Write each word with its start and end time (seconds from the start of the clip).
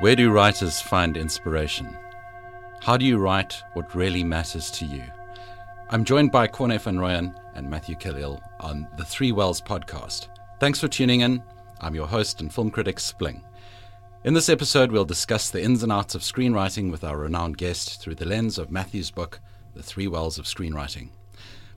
Where 0.00 0.14
do 0.14 0.30
writers 0.30 0.78
find 0.78 1.16
inspiration? 1.16 1.96
How 2.82 2.98
do 2.98 3.06
you 3.06 3.16
write 3.16 3.62
what 3.72 3.94
really 3.94 4.22
matters 4.22 4.70
to 4.72 4.84
you? 4.84 5.02
I'm 5.88 6.04
joined 6.04 6.30
by 6.30 6.48
Corne 6.48 6.78
van 6.78 6.98
Rooyen 6.98 7.34
and 7.54 7.70
Matthew 7.70 7.96
Khalil 7.96 8.42
on 8.60 8.86
the 8.98 9.06
Three 9.06 9.32
Wells 9.32 9.62
podcast. 9.62 10.28
Thanks 10.60 10.78
for 10.78 10.86
tuning 10.86 11.22
in. 11.22 11.42
I'm 11.80 11.94
your 11.94 12.06
host 12.06 12.42
and 12.42 12.52
film 12.52 12.70
critic, 12.70 13.00
Spling. 13.00 13.42
In 14.22 14.34
this 14.34 14.50
episode, 14.50 14.92
we'll 14.92 15.06
discuss 15.06 15.48
the 15.48 15.62
ins 15.62 15.82
and 15.82 15.90
outs 15.90 16.14
of 16.14 16.20
screenwriting 16.20 16.90
with 16.90 17.02
our 17.02 17.16
renowned 17.16 17.56
guest 17.56 18.02
through 18.02 18.16
the 18.16 18.28
lens 18.28 18.58
of 18.58 18.70
Matthew's 18.70 19.10
book, 19.10 19.40
The 19.74 19.82
Three 19.82 20.08
Wells 20.08 20.38
of 20.38 20.44
Screenwriting. 20.44 21.08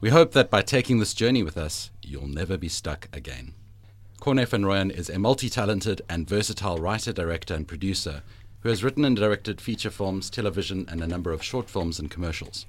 We 0.01 0.09
hope 0.09 0.33
that 0.33 0.49
by 0.49 0.61
taking 0.61 0.99
this 0.99 1.13
journey 1.13 1.41
with 1.41 1.57
us, 1.57 1.89
you'll 2.03 2.27
never 2.27 2.57
be 2.57 2.67
stuck 2.67 3.07
again. 3.15 3.53
Corne 4.19 4.45
van 4.45 4.63
Rooyen 4.63 4.91
is 4.91 5.09
a 5.09 5.17
multi 5.17 5.49
talented 5.49 6.01
and 6.09 6.27
versatile 6.27 6.77
writer, 6.77 7.13
director, 7.13 7.53
and 7.53 7.65
producer 7.65 8.21
who 8.59 8.69
has 8.69 8.83
written 8.83 9.05
and 9.05 9.15
directed 9.15 9.61
feature 9.61 9.89
films, 9.89 10.29
television, 10.29 10.85
and 10.89 11.01
a 11.01 11.07
number 11.07 11.31
of 11.31 11.41
short 11.41 11.69
films 11.69 11.99
and 11.99 12.11
commercials. 12.11 12.65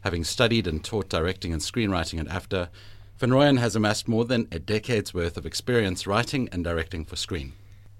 Having 0.00 0.24
studied 0.24 0.66
and 0.66 0.82
taught 0.82 1.10
directing 1.10 1.52
and 1.52 1.60
screenwriting 1.60 2.18
at 2.18 2.28
AFDA, 2.28 2.70
Van 3.18 3.30
Rooyen 3.30 3.58
has 3.58 3.76
amassed 3.76 4.08
more 4.08 4.24
than 4.24 4.48
a 4.50 4.58
decade's 4.58 5.12
worth 5.12 5.36
of 5.36 5.44
experience 5.44 6.06
writing 6.06 6.48
and 6.52 6.64
directing 6.64 7.04
for 7.04 7.16
screen. 7.16 7.52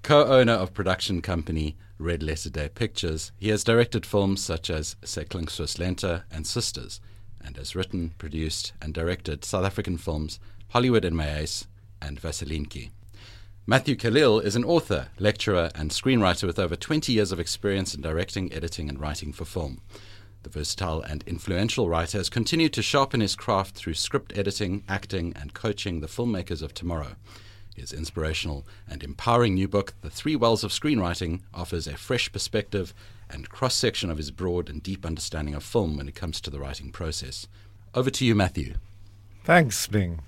Co 0.02 0.24
owner 0.24 0.54
of 0.54 0.72
production 0.72 1.20
company 1.20 1.76
Red 1.98 2.22
Letter 2.22 2.48
Day 2.48 2.70
Pictures, 2.70 3.32
he 3.36 3.50
has 3.50 3.64
directed 3.64 4.06
films 4.06 4.42
such 4.42 4.70
as 4.70 4.96
Sekling 5.02 5.50
Swiss 5.50 5.76
Lenta 5.76 6.22
and 6.30 6.46
Sisters, 6.46 7.02
and 7.38 7.58
has 7.58 7.76
written, 7.76 8.14
produced, 8.16 8.72
and 8.80 8.94
directed 8.94 9.44
South 9.44 9.66
African 9.66 9.98
films 9.98 10.40
Hollywood 10.68 11.04
in 11.04 11.14
My 11.14 11.28
and 12.00 12.20
Vaselinetjie. 12.20 12.90
Matthew 13.66 13.96
Khalil 13.96 14.40
is 14.40 14.56
an 14.56 14.64
author, 14.64 15.08
lecturer, 15.18 15.70
and 15.74 15.90
screenwriter 15.90 16.44
with 16.44 16.58
over 16.58 16.74
20 16.74 17.12
years 17.12 17.32
of 17.32 17.38
experience 17.38 17.94
in 17.94 18.00
directing, 18.00 18.50
editing, 18.52 18.88
and 18.88 18.98
writing 18.98 19.32
for 19.32 19.44
film. 19.44 19.82
The 20.42 20.48
versatile 20.48 21.02
and 21.02 21.22
influential 21.26 21.88
writer 21.88 22.16
has 22.16 22.30
continued 22.30 22.72
to 22.72 22.82
sharpen 22.82 23.20
his 23.20 23.36
craft 23.36 23.74
through 23.74 23.94
script 23.94 24.32
editing, 24.38 24.84
acting, 24.88 25.34
and 25.36 25.52
coaching 25.52 26.00
the 26.00 26.06
filmmakers 26.06 26.62
of 26.62 26.72
tomorrow. 26.72 27.16
His 27.76 27.92
inspirational 27.92 28.66
and 28.88 29.04
empowering 29.04 29.54
new 29.54 29.68
book, 29.68 29.94
The 30.00 30.10
Three 30.10 30.34
Wells 30.34 30.64
of 30.64 30.70
Screenwriting, 30.70 31.42
offers 31.52 31.86
a 31.86 31.96
fresh 31.96 32.32
perspective 32.32 32.94
and 33.28 33.50
cross 33.50 33.74
section 33.74 34.10
of 34.10 34.16
his 34.16 34.30
broad 34.30 34.70
and 34.70 34.82
deep 34.82 35.04
understanding 35.04 35.54
of 35.54 35.62
film 35.62 35.96
when 35.96 36.08
it 36.08 36.14
comes 36.14 36.40
to 36.40 36.50
the 36.50 36.58
writing 36.58 36.90
process. 36.90 37.46
Over 37.94 38.10
to 38.10 38.24
you, 38.24 38.34
Matthew. 38.34 38.74
Thanks, 39.44 39.86
Bing. 39.86 40.20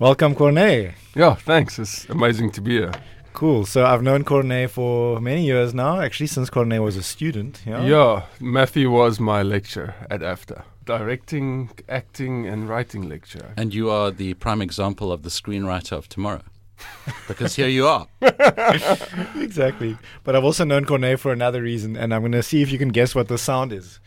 Welcome, 0.00 0.34
Corne. 0.34 0.92
Yeah, 1.14 1.34
thanks. 1.34 1.78
It's 1.78 2.04
amazing 2.06 2.50
to 2.52 2.60
be 2.60 2.72
here. 2.72 2.92
Cool. 3.32 3.64
So 3.64 3.86
I've 3.86 4.02
known 4.02 4.24
Corne 4.24 4.66
for 4.66 5.20
many 5.20 5.44
years 5.44 5.72
now, 5.72 6.00
actually, 6.00 6.26
since 6.26 6.50
Corne 6.50 6.82
was 6.82 6.96
a 6.96 7.02
student. 7.02 7.62
Yeah, 7.64 7.84
yeah 7.84 8.22
Matthew 8.40 8.90
was 8.90 9.20
my 9.20 9.42
lecturer 9.42 9.94
at 10.10 10.20
AFDA. 10.20 10.64
Directing, 10.84 11.70
acting, 11.88 12.46
and 12.48 12.68
writing 12.68 13.08
lecturer. 13.08 13.54
And 13.56 13.72
you 13.72 13.88
are 13.88 14.10
the 14.10 14.34
prime 14.34 14.60
example 14.60 15.12
of 15.12 15.22
the 15.22 15.30
screenwriter 15.30 15.92
of 15.92 16.08
tomorrow. 16.08 16.42
because 17.28 17.54
here 17.54 17.68
you 17.68 17.86
are. 17.86 18.08
exactly. 19.36 19.96
But 20.24 20.34
I've 20.34 20.44
also 20.44 20.64
known 20.64 20.86
Corne 20.86 21.16
for 21.16 21.32
another 21.32 21.62
reason, 21.62 21.96
and 21.96 22.12
I'm 22.12 22.22
going 22.22 22.32
to 22.32 22.42
see 22.42 22.62
if 22.62 22.72
you 22.72 22.78
can 22.78 22.88
guess 22.88 23.14
what 23.14 23.28
the 23.28 23.38
sound 23.38 23.72
is 23.72 24.00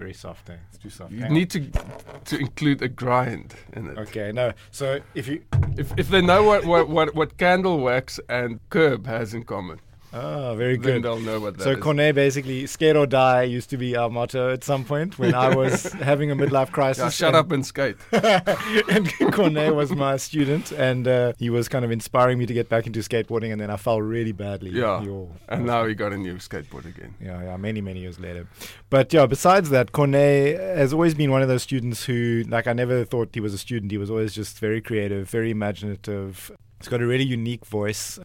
very 0.00 0.14
soft. 0.14 0.48
Eh? 0.50 0.54
It's 0.68 0.78
too 0.78 0.90
soft. 0.90 1.12
You 1.12 1.20
Hang 1.20 1.34
need 1.34 1.54
on. 1.56 1.62
to 1.62 2.30
to 2.30 2.38
include 2.38 2.82
a 2.82 2.88
grind 2.88 3.54
in 3.74 3.86
it. 3.90 3.98
Okay, 3.98 4.32
no. 4.32 4.52
So 4.70 5.00
if 5.14 5.28
you 5.28 5.42
if 5.76 5.86
if 5.98 6.08
they 6.08 6.22
know 6.22 6.42
what 6.42 6.64
what 6.64 6.88
what, 6.88 7.14
what 7.14 7.36
candle 7.36 7.78
wax 7.88 8.18
and 8.28 8.60
curb 8.70 9.06
has 9.06 9.34
in 9.34 9.44
common. 9.44 9.78
Oh, 10.12 10.54
very 10.56 10.76
good. 10.76 10.94
Then 10.94 11.02
they'll 11.02 11.20
know 11.20 11.38
what 11.38 11.56
that 11.58 11.64
so 11.64 11.70
is. 11.72 11.78
Corne 11.78 12.12
basically, 12.14 12.66
skate 12.66 12.96
or 12.96 13.06
die 13.06 13.44
used 13.44 13.70
to 13.70 13.76
be 13.76 13.96
our 13.96 14.10
motto 14.10 14.52
at 14.52 14.64
some 14.64 14.84
point 14.84 15.18
when 15.18 15.34
I 15.34 15.54
was 15.54 15.84
having 15.92 16.30
a 16.30 16.36
midlife 16.36 16.72
crisis. 16.72 17.02
Yeah, 17.02 17.10
shut 17.10 17.34
up 17.34 17.52
and 17.52 17.64
skate. 17.64 17.96
and 18.12 19.12
Corne 19.32 19.74
was 19.74 19.92
my 19.92 20.16
student, 20.16 20.72
and 20.72 21.06
uh, 21.06 21.32
he 21.38 21.48
was 21.48 21.68
kind 21.68 21.84
of 21.84 21.92
inspiring 21.92 22.38
me 22.38 22.46
to 22.46 22.54
get 22.54 22.68
back 22.68 22.86
into 22.86 23.00
skateboarding, 23.00 23.52
and 23.52 23.60
then 23.60 23.70
I 23.70 23.76
fell 23.76 24.02
really 24.02 24.32
badly. 24.32 24.70
Yeah, 24.70 25.04
and 25.48 25.64
now 25.64 25.86
he 25.86 25.94
got 25.94 26.12
a 26.12 26.18
new 26.18 26.34
skateboard 26.36 26.86
again. 26.86 27.14
Yeah, 27.20 27.42
yeah, 27.42 27.56
many, 27.56 27.80
many 27.80 28.00
years 28.00 28.18
later. 28.18 28.48
But 28.88 29.12
yeah, 29.12 29.26
besides 29.26 29.70
that, 29.70 29.92
Corne 29.92 30.14
has 30.14 30.92
always 30.92 31.14
been 31.14 31.30
one 31.30 31.42
of 31.42 31.48
those 31.48 31.62
students 31.62 32.04
who, 32.04 32.44
like, 32.48 32.66
I 32.66 32.72
never 32.72 33.04
thought 33.04 33.30
he 33.32 33.40
was 33.40 33.54
a 33.54 33.58
student. 33.58 33.92
He 33.92 33.98
was 33.98 34.10
always 34.10 34.34
just 34.34 34.58
very 34.58 34.80
creative, 34.80 35.30
very 35.30 35.50
imaginative. 35.52 36.50
He's 36.80 36.88
got 36.88 37.00
a 37.00 37.06
really 37.06 37.24
unique 37.24 37.64
voice 37.64 38.18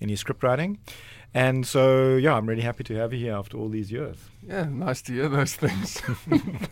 in 0.00 0.08
his 0.08 0.20
script 0.20 0.42
writing. 0.42 0.78
And 1.32 1.64
so, 1.64 2.16
yeah, 2.16 2.34
I'm 2.34 2.48
really 2.48 2.62
happy 2.62 2.82
to 2.84 2.94
have 2.96 3.12
you 3.12 3.20
here 3.20 3.34
after 3.34 3.56
all 3.56 3.68
these 3.68 3.92
years. 3.92 4.16
Yeah, 4.46 4.64
nice 4.64 5.00
to 5.02 5.12
hear 5.12 5.28
those 5.28 5.54
things. 5.54 6.00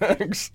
Thanks. 0.01 0.51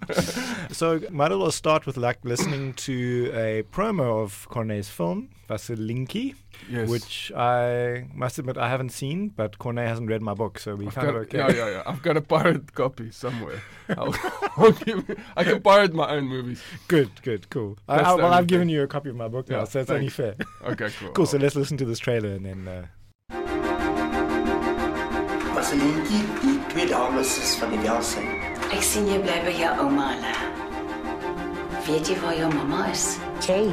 so, 0.71 0.99
might 1.09 1.31
as 1.31 1.37
well 1.37 1.51
start 1.51 1.85
with 1.85 1.95
like 1.95 2.17
listening 2.25 2.73
to 2.73 3.31
a 3.33 3.63
promo 3.71 4.21
of 4.21 4.45
Corne's 4.49 4.89
film, 4.89 5.29
Vaselinetjie, 5.49 6.35
yes. 6.69 6.89
which 6.89 7.31
I 7.33 8.07
must 8.13 8.39
admit 8.39 8.57
I 8.57 8.67
haven't 8.67 8.89
seen, 8.89 9.29
but 9.29 9.57
Corne 9.57 9.77
hasn't 9.77 10.09
read 10.09 10.21
my 10.21 10.33
book, 10.33 10.59
so 10.59 10.75
we 10.75 10.87
I've 10.87 10.95
kind 10.95 11.07
of 11.07 11.15
okay. 11.15 11.37
Yeah, 11.37 11.51
yeah, 11.51 11.69
yeah. 11.69 11.83
I've 11.85 12.01
got 12.01 12.17
a 12.17 12.21
pirate 12.21 12.73
copy 12.73 13.09
somewhere. 13.11 13.61
I'll, 13.89 14.13
I'll 14.57 14.71
give, 14.71 15.17
I 15.37 15.45
can 15.45 15.61
pirate 15.61 15.93
my 15.93 16.09
own 16.09 16.25
movies. 16.25 16.61
Good, 16.89 17.09
good, 17.21 17.49
cool. 17.49 17.77
I, 17.87 17.99
I, 17.99 18.13
well, 18.15 18.33
I've 18.33 18.47
given 18.47 18.67
you 18.67 18.83
a 18.83 18.87
copy 18.87 19.09
of 19.09 19.15
my 19.15 19.29
book 19.29 19.47
now, 19.47 19.59
yeah, 19.59 19.63
so 19.63 19.79
it's 19.79 19.91
only 19.91 20.09
fair. 20.09 20.35
Okay, 20.65 20.89
cool. 20.99 21.11
cool. 21.11 21.25
So 21.25 21.37
let's 21.37 21.55
listen 21.55 21.77
to 21.77 21.85
this 21.85 21.99
trailer 21.99 22.33
and 22.33 22.45
then. 22.45 22.67
Uh, 22.67 22.87
Vaselinkie, 25.73 26.25
die 26.41 26.59
tweede 26.67 27.19
is 27.19 27.55
van 27.57 27.69
die 27.69 27.79
welsyn. 27.81 28.27
Ek 28.69 28.83
sien 28.85 29.07
jy 29.09 29.15
bly 29.23 29.39
by 29.41 29.53
jou 29.57 29.71
ouma 29.81 30.11
hulle. 30.11 30.33
Weet 31.87 32.11
jy 32.11 32.17
waar 32.21 32.35
jou 32.37 32.49
mamma 32.53 32.83
is? 32.91 33.05
Jay. 33.41 33.71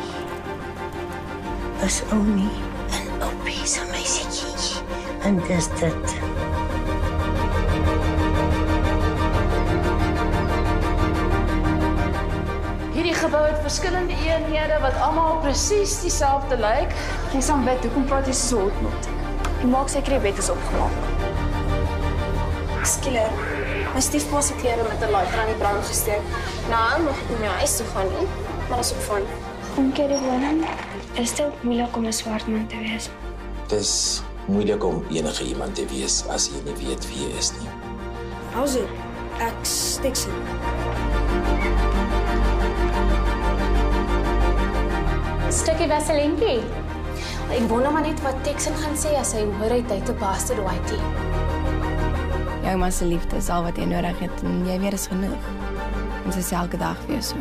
Is 1.85 2.01
Oumi 2.17 2.49
en 2.97 3.21
Oupie 3.27 3.67
se 3.69 3.85
meisietjie. 3.93 4.81
En 5.29 5.43
dis 5.45 5.69
dit. 5.83 6.17
Hierdie 12.97 13.17
gebou 13.21 13.45
het 13.45 13.61
verskillende 13.61 14.17
eenhede 14.25 14.81
wat 14.81 14.97
almal 15.05 15.43
presies 15.45 16.01
dieselfde 16.01 16.57
lyk. 16.65 16.97
Jy 17.37 17.45
sal 17.45 17.61
weet 17.69 17.85
hoekom 17.85 18.09
praat 18.09 18.33
jy 18.33 18.41
so 18.41 18.71
hard? 18.81 19.17
Ek 19.59 19.67
maak 19.69 19.93
seker 19.93 20.17
die 20.17 20.27
bed 20.31 20.41
is 20.41 20.49
opgemaak. 20.49 21.20
Skielik. 22.85 23.33
My 23.95 24.01
stiefpa 24.01 24.41
se 24.41 24.55
klere 24.55 24.83
met 24.89 25.01
'n 25.03 25.11
lighter 25.13 25.41
aan 25.41 25.47
die 25.47 25.55
brand 25.55 25.87
gesteek. 25.87 26.23
Nou, 26.69 27.03
nog 27.03 27.17
nie 27.29 27.39
meer 27.39 27.63
is 27.63 27.77
toe 27.77 27.87
gaan 27.95 28.07
nie, 28.07 28.27
maar 28.69 28.79
is 28.79 28.93
op 28.93 29.01
van. 29.01 29.23
Kom 29.75 29.93
kyk 29.93 30.09
die 30.09 30.19
woning. 30.19 30.67
Is 31.15 31.35
dit 31.35 31.63
moeilik 31.63 31.97
om 31.97 32.07
'n 32.07 32.13
swart 32.13 32.47
man 32.47 32.67
te 32.67 32.77
wees? 32.77 33.09
Dis 33.67 34.23
moeilik 34.45 34.85
om 34.85 35.05
enige 35.11 35.45
iemand 35.45 35.75
te 35.75 35.85
wees 35.87 36.25
as 36.29 36.49
jy 36.49 36.61
nie 36.65 36.87
weet 36.87 37.09
wie 37.09 37.29
jy 37.29 37.39
is 37.39 37.53
nie. 37.53 37.69
How's 38.55 38.75
it? 38.75 38.89
Ek 39.39 39.55
Stixon. 39.63 40.33
Stukkie 45.49 45.89
Vaselinkie. 45.89 46.63
Ek 47.51 47.69
wonder 47.69 47.93
maar 47.93 48.03
net 48.03 48.21
wat 48.23 48.35
Texan 48.43 48.75
gaan 48.75 48.97
sê 48.97 49.17
as 49.19 49.33
hy 49.33 49.45
hoor 49.59 49.71
hy 49.71 49.83
het 49.89 50.09
'n 50.09 50.19
bastard 50.19 50.63
whitey. 50.63 51.30
Jou 52.71 52.79
ma 52.79 52.91
se 52.91 53.05
liefde 53.05 53.37
is 53.37 53.49
al 53.51 53.65
wat 53.67 53.79
jy 53.81 53.85
nodig 53.91 54.19
het 54.23 54.43
en 54.47 54.61
jy 54.63 54.77
weet 54.79 54.95
is 54.95 55.09
genoeg. 55.11 55.47
Ons 56.23 56.37
is 56.39 56.51
elke 56.55 56.79
dag 56.79 57.01
weer 57.09 57.23
so. 57.23 57.35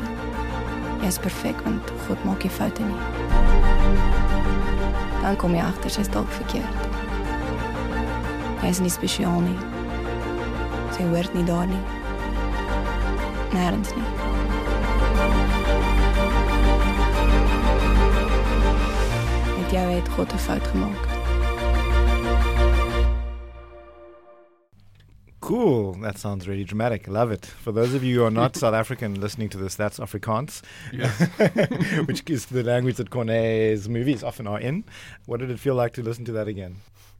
Jy 1.04 1.06
is 1.06 1.20
perfek 1.22 1.60
want 1.68 1.92
God 2.08 2.24
maak 2.26 2.42
nie 2.42 2.50
foute 2.50 2.82
nie. 2.82 2.98
Dan 5.22 5.38
kom 5.38 5.54
jy 5.54 5.62
agter 5.62 5.94
sy's 5.94 6.10
dalk 6.10 6.34
verkeerd. 6.34 6.90
Jy 8.64 8.72
is 8.74 8.82
nie 8.82 8.90
spesiaal 8.90 9.46
nie. 9.46 9.54
Sy 10.98 11.06
hoort 11.14 11.38
nie 11.38 11.46
daar 11.46 11.70
nie. 11.70 11.84
Nêrens 13.54 13.94
nie. 13.94 14.10
Met 19.62 19.78
jou 19.78 19.88
het 19.94 20.14
God 20.18 20.34
'n 20.34 20.46
fout 20.50 20.68
gemaak. 20.74 21.19
Cool. 25.50 25.94
That 25.94 26.20
sounds 26.20 26.48
really 26.48 26.64
dramatic. 26.64 27.08
Love 27.08 27.32
it. 27.32 27.44
For 27.44 27.72
those 27.72 27.96
of 27.96 28.04
you 28.04 28.20
who 28.20 28.26
are 28.26 28.30
not 28.30 28.56
South 28.56 28.76
African 28.76 29.20
listening 29.20 29.50
to 29.50 29.58
this, 29.58 29.74
that's 29.74 29.98
Afrikaans, 29.98 30.62
yes. 30.94 31.28
which 32.08 32.22
is 32.30 32.46
the 32.46 32.62
language 32.62 32.98
that 32.98 33.10
Corne's 33.10 33.90
movies 33.90 34.24
often 34.24 34.46
are 34.46 34.60
in. 34.60 34.84
What 35.26 35.40
did 35.40 35.50
it 35.50 35.60
feel 35.60 35.74
like 35.74 35.94
to 35.94 36.04
listen 36.04 36.24
to 36.26 36.32
that 36.34 36.48
again? 36.48 36.76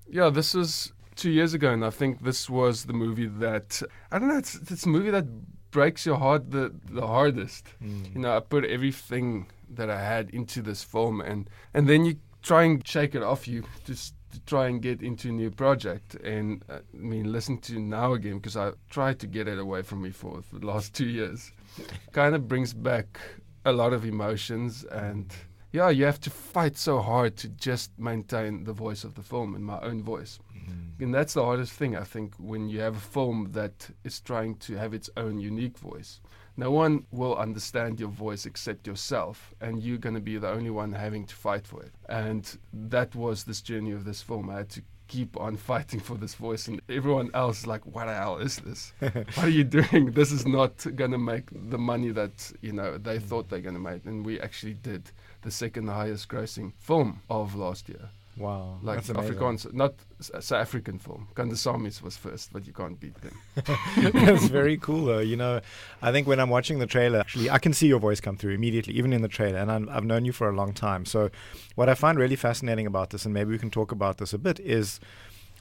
Yeah, 0.08 0.30
this 0.30 0.54
was 0.54 0.94
two 1.16 1.32
years 1.32 1.56
ago, 1.56 1.72
and 1.72 1.84
I 1.84 1.90
think 1.90 2.22
this 2.22 2.48
was 2.48 2.86
the 2.86 2.94
movie 2.94 3.26
that 3.26 3.82
I 4.12 4.20
don't 4.20 4.28
know. 4.28 4.38
It's 4.38 4.54
it's 4.54 4.86
a 4.86 4.90
movie 4.90 5.10
that 5.10 5.26
breaks 5.72 6.06
your 6.06 6.18
heart 6.18 6.52
the 6.52 6.72
the 6.88 7.08
hardest. 7.08 7.66
Mm. 7.84 8.14
You 8.14 8.22
know, 8.22 8.38
I 8.38 8.42
put 8.42 8.64
everything 8.64 9.48
that 9.74 9.90
I 9.90 10.04
had 10.04 10.30
into 10.30 10.62
this 10.62 10.84
film, 10.84 11.20
and 11.20 11.50
and 11.74 11.90
then 11.90 12.06
you 12.06 12.18
try 12.44 12.62
and 12.62 12.88
shake 12.88 13.16
it 13.16 13.24
off 13.24 13.48
you. 13.48 13.64
Just 13.86 14.14
to 14.32 14.40
try 14.42 14.68
and 14.68 14.82
get 14.82 15.02
into 15.02 15.30
a 15.30 15.32
new 15.32 15.52
project. 15.52 16.16
And 16.16 16.64
uh, 16.70 16.80
I 16.94 16.98
mean, 16.98 17.32
listen 17.32 17.58
to 17.60 17.80
now 17.80 18.14
again 18.14 18.38
because 18.38 18.58
I 18.58 18.72
tried 18.90 19.20
to 19.20 19.28
get 19.28 19.48
it 19.48 19.60
away 19.60 19.82
from 19.82 20.02
me 20.02 20.12
for, 20.12 20.42
for 20.42 20.60
the 20.60 20.66
last 20.66 20.94
two 21.00 21.08
years. 21.08 21.52
kind 22.12 22.36
of 22.36 22.48
brings 22.48 22.74
back 22.74 23.20
a 23.66 23.72
lot 23.72 23.94
of 23.94 24.06
emotions 24.06 24.86
and 24.86 25.34
yeah, 25.72 25.90
you 25.90 26.06
have 26.06 26.20
to 26.22 26.30
fight 26.30 26.78
so 26.78 27.00
hard 27.00 27.38
to 27.38 27.50
just 27.50 27.92
maintain 28.00 28.64
the 28.64 28.74
voice 28.74 29.04
of 29.04 29.14
the 29.14 29.22
film 29.22 29.54
and 29.54 29.64
my 29.64 29.80
own 29.82 30.02
voice. 30.02 30.40
Mm-hmm. 30.56 31.04
And 31.04 31.14
that's 31.14 31.34
the 31.34 31.44
hardest 31.44 31.74
thing, 31.74 31.96
I 31.96 32.04
think, 32.04 32.34
when 32.38 32.70
you 32.70 32.80
have 32.80 32.96
a 32.96 33.00
film 33.00 33.50
that 33.52 33.90
is 34.04 34.20
trying 34.20 34.56
to 34.56 34.76
have 34.78 34.94
its 34.94 35.10
own 35.16 35.40
unique 35.40 35.78
voice. 35.78 36.22
No 36.58 36.72
one 36.72 37.06
will 37.12 37.36
understand 37.36 38.00
your 38.00 38.10
voice 38.10 38.46
except 38.46 38.88
yourself, 38.88 39.54
and 39.62 39.82
you're 39.82 39.98
going 39.98 40.16
to 40.16 40.22
be 40.22 40.38
the 40.38 40.50
only 40.50 40.70
one 40.70 40.94
having 40.94 41.26
to 41.26 41.36
fight 41.36 41.66
for 41.66 41.82
it. 41.84 41.92
And 42.08 42.58
that 42.74 43.16
was 43.16 43.44
this 43.44 43.62
journey 43.62 43.92
of 43.92 44.06
this 44.06 44.22
film. 44.22 44.50
I 44.50 44.58
had 44.58 44.70
to 44.72 44.82
keep 45.08 45.36
on 45.38 45.58
fighting 45.72 46.00
for 46.00 46.16
this 46.16 46.36
voice, 46.36 46.68
and 46.68 46.82
everyone 46.88 47.32
else 47.34 47.60
is 47.60 47.68
like, 47.68 47.86
"What 47.86 48.06
the 48.06 48.14
hell 48.14 48.38
is 48.38 48.58
this? 48.58 48.94
what 49.00 49.38
are 49.40 49.50
you 49.50 49.64
doing? 49.64 50.12
This 50.12 50.32
is 50.32 50.46
not 50.46 50.86
gonna 50.96 51.18
make 51.18 51.50
the 51.70 51.78
money 51.78 52.12
that 52.12 52.52
you 52.62 52.72
know 52.72 52.98
they 52.98 53.20
thought 53.20 53.50
they're 53.50 53.60
gonna 53.60 53.80
make." 53.80 54.06
And 54.06 54.26
we 54.26 54.40
actually 54.40 54.76
did 54.76 55.12
the 55.42 55.52
second 55.52 55.88
highest 55.88 56.30
grossing 56.30 56.74
film 56.78 57.22
of 57.30 57.56
last 57.56 57.90
year. 57.90 58.10
Wow. 58.40 58.80
Like 58.82 59.04
Afrikaans, 59.04 59.72
not 59.74 59.96
South 60.22 60.54
African 60.54 60.98
film. 60.98 61.28
Kandasamys 61.36 62.02
was 62.02 62.16
first, 62.16 62.54
but 62.54 62.66
you 62.66 62.72
can't 62.72 62.98
beat 62.98 63.16
them. 63.16 63.38
That's 64.14 64.48
very 64.48 64.78
cool, 64.78 65.06
though. 65.06 65.20
You 65.20 65.36
know, 65.36 65.60
I 66.02 66.14
think 66.14 66.26
when 66.26 66.40
I'm 66.40 66.50
watching 66.50 66.80
the 66.80 66.88
trailer, 66.88 67.20
actually, 67.20 67.50
I 67.50 67.60
can 67.60 67.74
see 67.74 67.88
your 67.88 68.00
voice 68.00 68.22
come 68.22 68.38
through 68.38 68.54
immediately, 68.54 68.94
even 68.94 69.12
in 69.12 69.22
the 69.22 69.28
trailer. 69.28 69.60
And 69.60 69.90
i 69.90 69.94
have 69.94 70.06
known 70.06 70.24
you 70.24 70.32
for 70.32 70.48
a 70.48 70.56
long 70.56 70.74
time. 70.74 71.06
So, 71.06 71.30
what 71.76 71.90
I 71.90 71.96
find 71.96 72.18
really 72.18 72.38
fascinating 72.38 72.88
about 72.88 73.10
this, 73.10 73.26
and 73.26 73.34
maybe 73.34 73.52
we 73.52 73.60
can 73.60 73.72
talk 73.72 73.92
about 73.92 74.20
this 74.20 74.32
a 74.32 74.38
bit, 74.38 74.60
is 74.62 75.02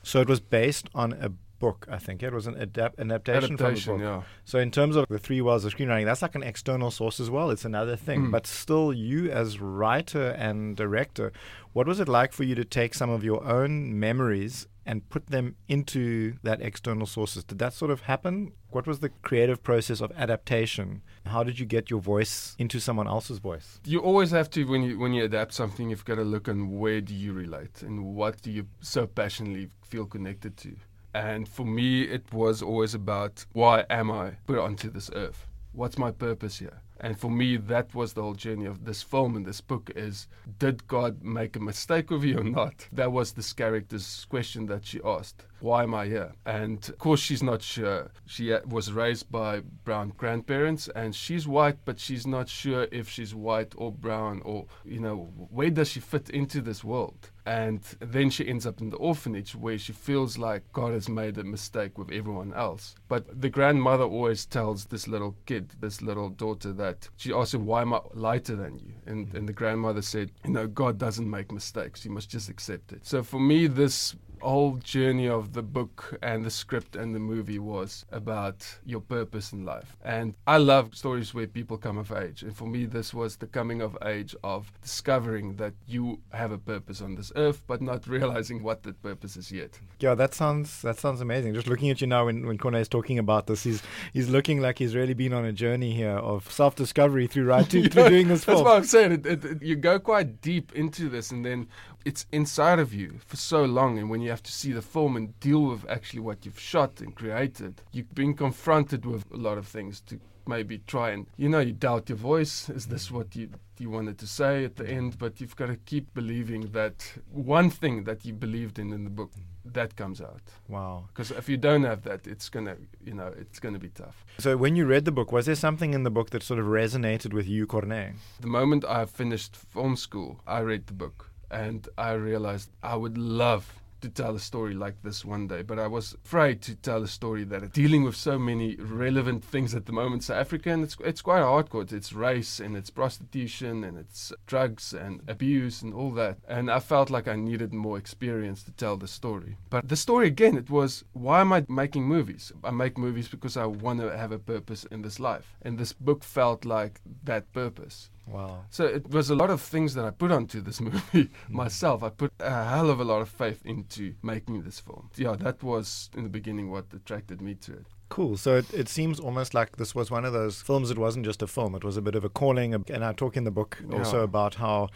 so 0.05 0.21
it 0.21 0.29
was 0.29 0.39
based 0.39 0.89
on 0.95 1.15
a 1.15 1.33
book, 1.59 1.87
I 1.91 1.99
think. 1.99 2.23
It 2.23 2.33
was 2.33 2.47
an, 2.47 2.55
adap- 2.55 2.99
an 2.99 3.11
adaptation, 3.11 3.55
adaptation 3.55 3.93
from 3.93 4.01
the 4.01 4.07
book. 4.07 4.25
Yeah. 4.25 4.29
So 4.45 4.59
in 4.59 4.71
terms 4.71 4.97
of 4.97 5.07
the 5.09 5.19
three 5.19 5.41
wells 5.41 5.65
of 5.65 5.75
screenwriting, 5.75 6.05
that's 6.05 6.23
like 6.23 6.35
an 6.35 6.43
external 6.43 6.91
source 6.91 7.21
as 7.21 7.31
well. 7.31 7.51
It's 7.51 7.65
another 7.65 7.97
thing. 7.97 8.27
Mm. 8.27 8.31
But 8.31 8.47
still, 8.47 8.93
you 8.93 9.31
as 9.31 9.61
writer 9.61 10.31
and 10.31 10.77
director, 10.77 11.33
what 11.73 11.87
was 11.87 12.01
it 12.01 12.09
like 12.09 12.33
for 12.33 12.45
you 12.45 12.55
to 12.55 12.65
take 12.65 12.95
some 12.95 13.11
of 13.11 13.23
your 13.23 13.45
own 13.45 13.99
memories 13.99 14.67
and 14.89 15.07
put 15.11 15.27
them 15.27 15.55
into 15.69 16.35
that 16.43 16.63
external 16.63 17.07
sources? 17.07 17.45
Did 17.45 17.59
that 17.59 17.75
sort 17.75 17.91
of 17.91 18.03
happen? 18.03 18.53
What 18.71 18.87
was 18.87 19.01
the 19.01 19.11
creative 19.11 19.63
process 19.63 20.01
of 20.01 20.11
adaptation? 20.17 21.03
How 21.27 21.45
did 21.45 21.59
you 21.59 21.67
get 21.67 21.91
your 21.91 22.01
voice 22.01 22.57
into 22.59 22.81
someone 22.81 23.07
else's 23.07 23.39
voice? 23.39 23.81
You 23.85 24.01
always 24.01 24.31
have 24.31 24.49
to 24.51 24.65
when 24.65 24.83
you 24.83 24.99
when 24.99 25.13
you 25.13 25.25
adapt 25.25 25.53
something, 25.53 25.91
you've 25.91 26.07
got 26.07 26.15
to 26.17 26.25
look 26.25 26.49
on 26.49 26.79
where 26.79 27.03
do 27.03 27.15
you 27.15 27.35
relate 27.35 27.83
and 27.83 28.15
what 28.15 28.41
do 28.41 28.51
you 28.51 28.67
so 28.81 29.07
passionately 29.07 29.69
feel 29.83 30.07
connected 30.07 30.57
to. 30.59 30.77
And 31.19 31.49
for 31.49 31.67
me, 31.67 32.03
it 32.03 32.33
was 32.33 32.63
always 32.63 32.95
about 32.95 33.45
why 33.53 33.85
am 33.91 34.09
I 34.09 34.37
put 34.47 34.57
onto 34.61 34.89
this 34.89 35.11
earth? 35.17 35.49
What's 35.73 35.99
my 35.99 36.13
purpose 36.13 36.61
here? 36.61 36.81
And 37.01 37.19
for 37.19 37.31
me, 37.31 37.57
that 37.57 37.95
was 37.95 38.13
the 38.13 38.23
whole 38.23 38.35
journey 38.35 38.67
of 38.67 38.85
this 38.85 39.03
film 39.03 39.37
and 39.37 39.47
this 39.47 39.61
book 39.61 39.91
is, 39.95 40.27
did 40.59 40.87
God 40.87 41.23
make 41.23 41.57
a 41.57 41.61
mistake 41.61 42.11
with 42.11 42.25
you 42.25 42.39
or 42.39 42.45
not? 42.45 42.89
That 42.93 43.13
was 43.13 43.33
this 43.33 43.53
character's 43.53 44.27
question 44.29 44.67
that 44.67 44.85
she 44.85 45.01
asked. 45.05 45.45
Why 45.61 45.83
am 45.83 45.95
I 45.95 46.07
here? 46.07 46.33
And 46.47 46.89
of 46.89 46.99
course, 46.99 47.21
she's 47.21 47.43
not 47.43 47.63
sure. 47.63 48.11
She 48.27 48.53
uh, 48.53 48.61
was 48.67 48.93
raised 48.93 49.31
by 49.31 49.61
brown 49.85 50.13
grandparents 50.17 50.89
and 50.89 51.15
she's 51.15 51.49
white, 51.49 51.79
but 51.85 51.99
she's 51.99 52.27
not 52.27 52.49
sure 52.49 52.87
if 52.93 53.09
she's 53.09 53.35
white 53.35 53.75
or 53.77 53.91
brown 53.91 54.41
or, 54.45 54.67
you 54.85 55.01
know, 55.01 55.31
where 55.51 55.71
does 55.71 55.89
she 55.89 56.01
fit 56.01 56.31
into 56.31 56.61
this 56.61 56.85
world? 56.85 57.31
And 57.45 57.81
then 58.01 58.29
she 58.29 58.47
ends 58.47 58.67
up 58.67 58.81
in 58.81 58.91
the 58.91 58.99
orphanage 58.99 59.55
where 59.55 59.79
she 59.79 59.93
feels 59.93 60.37
like 60.37 60.71
God 60.73 60.93
has 60.93 61.09
made 61.09 61.39
a 61.39 61.45
mistake 61.45 61.97
with 61.97 62.13
everyone 62.13 62.53
else. 62.53 62.95
But 63.09 63.41
the 63.41 63.49
grandmother 63.49 64.05
always 64.05 64.45
tells 64.45 64.85
this 64.85 65.09
little 65.09 65.35
kid, 65.47 65.73
this 65.81 66.03
little 66.03 66.29
daughter, 66.29 66.73
that 66.75 66.88
she 67.17 67.33
asked 67.33 67.55
him, 67.55 67.67
Why 67.67 67.83
am 67.83 67.93
I 67.95 68.01
lighter 68.15 68.57
than 68.57 68.79
you? 68.79 68.95
And, 69.07 69.33
and 69.35 69.49
the 69.49 69.53
grandmother 69.53 70.03
said, 70.03 70.31
You 70.45 70.51
know, 70.51 70.67
God 70.67 70.99
doesn't 70.99 71.29
make 71.29 71.53
mistakes. 71.53 72.05
You 72.05 72.11
must 72.11 72.31
just 72.31 72.49
accept 72.49 72.93
it. 72.93 73.07
So 73.07 73.23
for 73.23 73.41
me, 73.41 73.67
this 73.67 74.15
whole 74.41 74.77
journey 74.77 75.29
of 75.29 75.53
the 75.53 75.63
book 75.63 76.19
and 76.23 76.45
the 76.45 76.51
script 76.51 76.97
and 76.97 77.15
the 77.15 77.19
movie 77.19 77.59
was 77.59 78.05
about 78.11 78.67
your 78.85 79.01
purpose 79.01 79.53
in 79.53 79.65
life. 79.65 79.97
And 80.05 80.35
I 80.47 80.59
love 80.59 80.95
stories 80.95 81.35
where 81.35 81.47
people 81.47 81.77
come 81.79 81.99
of 81.99 82.13
age. 82.13 82.43
And 82.43 82.57
for 82.57 82.67
me, 82.67 82.87
this 82.87 83.13
was 83.13 83.37
the 83.37 83.47
coming 83.47 83.81
of 83.81 83.97
age 84.05 84.35
of 84.43 84.73
discovering 84.83 85.57
that 85.57 85.75
you 85.87 86.21
have 86.33 86.53
a 86.53 86.59
purpose 86.59 87.01
on 87.01 87.15
this 87.15 87.33
earth, 87.37 87.63
but 87.67 87.81
not 87.81 88.07
realizing 88.07 88.63
what 88.63 88.83
that 88.85 89.03
purpose 89.03 89.37
is 89.37 89.51
yet. 89.51 89.79
Yeah, 90.01 90.15
that 90.15 90.35
sounds 90.35 90.83
that 90.83 90.99
sounds 90.99 91.21
amazing. 91.21 91.55
Just 91.55 91.67
looking 91.67 91.91
at 91.91 92.01
you 92.01 92.07
now 92.07 92.27
when, 92.27 92.47
when 92.47 92.59
Corne 92.59 92.75
is 92.77 92.89
talking 92.89 93.19
about 93.19 93.47
this, 93.47 93.63
he's 93.63 93.83
he's 94.13 94.29
looking 94.29 94.61
like 94.61 94.79
he's 94.79 94.95
really 94.95 95.15
been 95.15 95.33
on 95.33 95.45
a 95.45 95.53
journey 95.53 95.93
here 95.93 96.19
of 96.19 96.51
self 96.51 96.75
discovery 96.75 97.27
through 97.27 97.45
writing 97.45 97.85
yeah, 97.85 97.89
through 97.93 98.09
doing 98.09 98.29
this 98.29 98.45
That's 98.45 98.61
what 98.63 98.77
I'm 98.77 98.85
saying. 98.85 99.13
It, 99.13 99.27
it, 99.27 99.45
it, 99.45 99.63
you 99.63 99.77
go 99.77 99.99
quite 99.99 100.41
deep 100.41 100.73
into 100.75 101.09
this 101.09 101.31
and 101.31 101.45
then 101.45 101.69
it's 102.05 102.27
inside 102.33 102.79
of 102.79 102.95
you 102.95 103.19
for 103.27 103.37
so 103.37 103.65
long 103.65 103.99
and 103.99 104.09
when 104.11 104.21
you 104.21 104.31
have 104.31 104.43
to 104.43 104.53
see 104.53 104.73
the 104.73 104.83
film 104.83 105.17
and 105.17 105.39
deal 105.41 105.65
with 105.67 105.89
actually 105.89 106.21
what 106.21 106.45
you've 106.45 106.59
shot 106.59 107.01
and 107.01 107.15
created 107.15 107.81
you've 107.93 108.15
been 108.15 108.35
confronted 108.35 109.05
with 109.05 109.25
a 109.33 109.37
lot 109.37 109.59
of 109.59 109.67
things 109.67 110.01
to 110.01 110.19
maybe 110.47 110.79
try 110.87 111.11
and 111.11 111.27
you 111.37 111.49
know 111.49 111.61
you 111.61 111.73
doubt 111.73 112.09
your 112.09 112.19
voice 112.19 112.69
is 112.71 112.87
this 112.87 113.11
what 113.11 113.37
you 113.37 113.51
you 113.81 113.91
wanted 113.91 114.19
to 114.19 114.27
say 114.27 114.65
at 114.65 114.77
the 114.77 114.89
end? 114.89 115.19
But 115.19 115.41
you've 115.41 115.57
got 115.57 115.67
to 115.67 115.77
keep 115.77 116.13
believing 116.15 116.73
that 116.73 117.13
one 117.31 117.71
thing 117.71 118.05
that 118.05 118.25
you 118.25 118.33
believed 118.33 118.79
in 118.79 118.93
in 118.93 119.05
the 119.05 119.11
book 119.11 119.33
that 119.65 119.97
comes 119.97 120.21
out. 120.21 120.41
Wow. 120.69 121.05
Because 121.09 121.31
if 121.31 121.49
you 121.49 121.57
don't 121.57 121.85
have 121.85 122.03
that 122.03 122.27
it's 122.27 122.49
gonna 122.49 122.77
you 123.05 123.15
know 123.15 123.33
it's 123.39 123.59
gonna 123.59 123.79
be 123.79 123.91
tough. 123.91 124.25
So 124.39 124.57
when 124.57 124.77
you 124.77 124.87
read 124.87 125.05
the 125.05 125.13
book 125.13 125.31
was 125.31 125.47
there 125.47 125.55
something 125.55 125.93
in 125.93 126.05
the 126.05 126.11
book 126.11 126.31
that 126.31 126.43
sort 126.43 126.59
of 126.59 126.67
resonated 126.67 127.33
with 127.35 127.47
you 127.47 127.67
corne 127.67 128.15
the 128.41 128.47
moment 128.47 128.85
i 128.85 129.05
finished 129.05 129.57
film 129.57 129.97
school 129.97 130.41
i 130.47 130.61
read 130.61 130.87
the 130.87 130.93
book 130.93 131.28
and 131.51 131.89
I 131.97 132.13
realized 132.13 132.71
I 132.83 132.97
would 132.97 133.19
love 133.19 133.79
to 134.01 134.09
tell 134.09 134.37
a 134.37 134.41
story 134.41 134.75
like 134.75 135.03
this 135.03 135.25
one 135.25 135.49
day, 135.49 135.63
but 135.63 135.79
I 135.79 135.87
was 135.87 136.15
afraid 136.25 136.63
to 136.63 136.75
tell 136.77 137.03
a 137.03 137.09
story 137.09 137.45
that 137.45 137.73
dealing 137.73 138.05
with 138.05 138.17
so 138.17 138.39
many 138.39 138.77
relevant 138.77 139.45
things 139.45 139.75
at 139.75 139.87
the 139.87 139.93
moment. 139.93 140.25
So 140.25 140.35
Africa, 140.35 140.71
and 140.71 140.85
it's 140.85 140.97
it's 141.05 141.23
quite 141.23 141.43
hardcore. 141.43 141.91
It's 141.93 142.13
race 142.13 142.61
and 142.61 142.77
it's 142.77 142.91
prostitution 142.91 143.85
and 143.85 143.99
it's 143.99 144.33
drugs 144.47 144.93
and 144.93 145.23
abuse 145.29 145.83
and 145.83 145.93
all 145.93 146.13
that. 146.13 146.39
And 146.47 146.71
I 146.71 146.79
felt 146.79 147.11
like 147.11 147.29
I 147.29 147.37
needed 147.37 147.73
more 147.73 147.99
experience 147.99 148.63
to 148.65 148.73
tell 148.73 148.97
the 148.97 149.09
story. 149.09 149.57
But 149.71 149.89
the 149.89 149.97
story 149.97 150.29
again, 150.29 150.57
it 150.57 150.71
was 150.71 151.05
why 151.13 151.41
am 151.41 151.53
I 151.53 151.65
making 151.69 152.05
movies? 152.05 152.53
I 152.63 152.71
make 152.71 152.99
movies 152.99 153.29
because 153.29 153.57
I 153.57 153.67
want 153.67 154.01
to 154.01 154.17
have 154.17 154.33
a 154.33 154.39
purpose 154.39 154.85
in 154.85 155.03
this 155.03 155.19
life, 155.19 155.57
and 155.63 155.79
this 155.79 155.93
book 155.93 156.23
felt 156.23 156.65
like 156.65 157.01
that 157.25 157.53
purpose. 157.53 158.11
Wow. 158.31 158.65
So 158.71 158.85
it 158.85 159.11
was 159.11 159.31
a 159.31 159.35
lot 159.35 159.51
of 159.51 159.61
things 159.61 159.95
that 159.95 160.05
I 160.05 160.11
put 160.11 160.31
onto 160.31 160.61
this 160.61 160.81
movie 160.89 161.31
hmm. 161.47 161.57
myself. 161.57 162.03
I 162.03 162.11
put 162.11 162.33
a 162.41 162.65
hell 162.65 162.91
of 162.91 163.01
a 163.01 163.05
lot 163.05 163.23
of 163.23 163.29
faith 163.29 163.63
into 163.65 164.15
making 164.23 164.63
this 164.63 164.81
film. 164.81 165.11
Yeah, 165.17 165.37
that 165.37 165.63
was 165.63 166.11
in 166.17 166.25
the 166.25 166.29
beginning 166.29 166.71
what 166.71 166.87
attracted 166.95 167.41
me 167.41 167.55
to 167.55 167.73
it. 167.73 167.87
Cool. 168.09 168.37
So 168.37 168.57
it, 168.57 168.73
it 168.73 168.89
seems 168.89 169.21
almost 169.21 169.53
like 169.53 169.77
this 169.77 169.95
was 169.95 170.11
one 170.11 170.25
of 170.25 170.33
those 170.33 170.63
films. 170.63 170.91
It 170.91 170.99
wasn't 170.99 171.27
just 171.27 171.43
a 171.43 171.47
film. 171.47 171.75
It 171.75 171.85
was 171.85 171.97
a 171.97 172.03
bit 172.03 172.15
of 172.15 172.25
a 172.25 172.29
calling. 172.29 172.75
And 172.75 173.05
I 173.05 173.13
talk 173.13 173.37
in 173.37 173.45
the 173.45 173.51
book 173.51 173.79
also 173.93 174.19
yeah. 174.19 174.25
about 174.25 174.55
how 174.55 174.89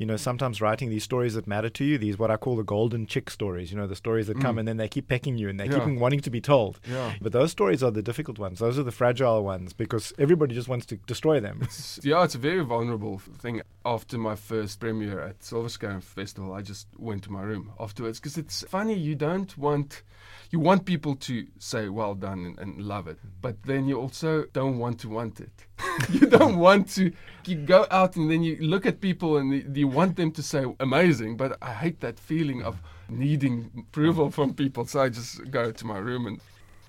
you 0.00 0.06
know, 0.06 0.16
sometimes 0.16 0.62
writing 0.62 0.88
these 0.88 1.04
stories 1.04 1.34
that 1.34 1.46
matter 1.46 1.68
to 1.68 1.84
you, 1.84 1.98
these 1.98 2.18
what 2.18 2.30
I 2.30 2.38
call 2.38 2.56
the 2.56 2.62
golden 2.62 3.06
chick 3.06 3.28
stories, 3.28 3.70
you 3.70 3.76
know, 3.76 3.86
the 3.86 3.94
stories 3.94 4.28
that 4.28 4.38
mm. 4.38 4.40
come 4.40 4.56
and 4.56 4.66
then 4.66 4.78
they 4.78 4.88
keep 4.88 5.08
pecking 5.08 5.36
you 5.36 5.50
and 5.50 5.60
they 5.60 5.66
yeah. 5.66 5.84
keep 5.84 5.98
wanting 5.98 6.20
to 6.20 6.30
be 6.30 6.40
told. 6.40 6.80
Yeah. 6.90 7.12
But 7.20 7.32
those 7.32 7.50
stories 7.50 7.82
are 7.82 7.90
the 7.90 8.00
difficult 8.00 8.38
ones. 8.38 8.60
Those 8.60 8.78
are 8.78 8.82
the 8.82 8.92
fragile 8.92 9.44
ones 9.44 9.74
because 9.74 10.14
everybody 10.18 10.54
just 10.54 10.68
wants 10.68 10.86
to 10.86 10.96
destroy 10.96 11.38
them. 11.38 11.58
It's, 11.64 12.00
yeah, 12.02 12.24
it's 12.24 12.34
a 12.34 12.38
very 12.38 12.64
vulnerable 12.64 13.18
thing. 13.18 13.60
After 13.84 14.16
my 14.16 14.36
first 14.36 14.80
premiere 14.80 15.20
at 15.20 15.40
Silwerskerm 15.40 16.02
Festival, 16.02 16.54
I 16.54 16.62
just 16.62 16.86
went 16.96 17.24
to 17.24 17.30
my 17.30 17.42
room 17.42 17.72
afterwards 17.78 18.18
because 18.18 18.38
it's 18.38 18.64
funny, 18.70 18.94
you 18.94 19.14
don't 19.14 19.56
want 19.58 20.02
you 20.50 20.58
want 20.58 20.84
people 20.84 21.14
to 21.14 21.46
say 21.58 21.88
well 21.88 22.14
done 22.14 22.44
and, 22.44 22.58
and, 22.58 22.82
love 22.82 23.06
it, 23.06 23.18
but 23.40 23.62
then 23.62 23.86
you 23.86 24.00
also 24.00 24.44
don't 24.52 24.78
want 24.78 24.98
to 25.00 25.08
want 25.08 25.40
it. 25.40 25.66
you 26.10 26.26
don't 26.26 26.56
want 26.56 26.88
to. 26.90 27.12
You 27.46 27.56
go 27.56 27.86
out 27.90 28.16
and 28.16 28.30
then 28.30 28.42
you 28.42 28.56
look 28.60 28.84
at 28.86 29.00
people 29.00 29.38
and 29.38 29.76
you 29.76 29.88
want 29.88 30.16
them 30.16 30.30
to 30.32 30.42
say 30.42 30.64
amazing, 30.78 31.36
but 31.36 31.56
I 31.62 31.72
hate 31.72 32.00
that 32.00 32.18
feeling 32.18 32.62
of 32.62 32.76
needing 33.08 33.70
approval 33.78 34.30
from 34.30 34.54
people. 34.54 34.86
So 34.86 35.00
I 35.00 35.08
just 35.08 35.50
go 35.50 35.72
to 35.72 35.86
my 35.86 35.98
room 35.98 36.26
and 36.26 36.40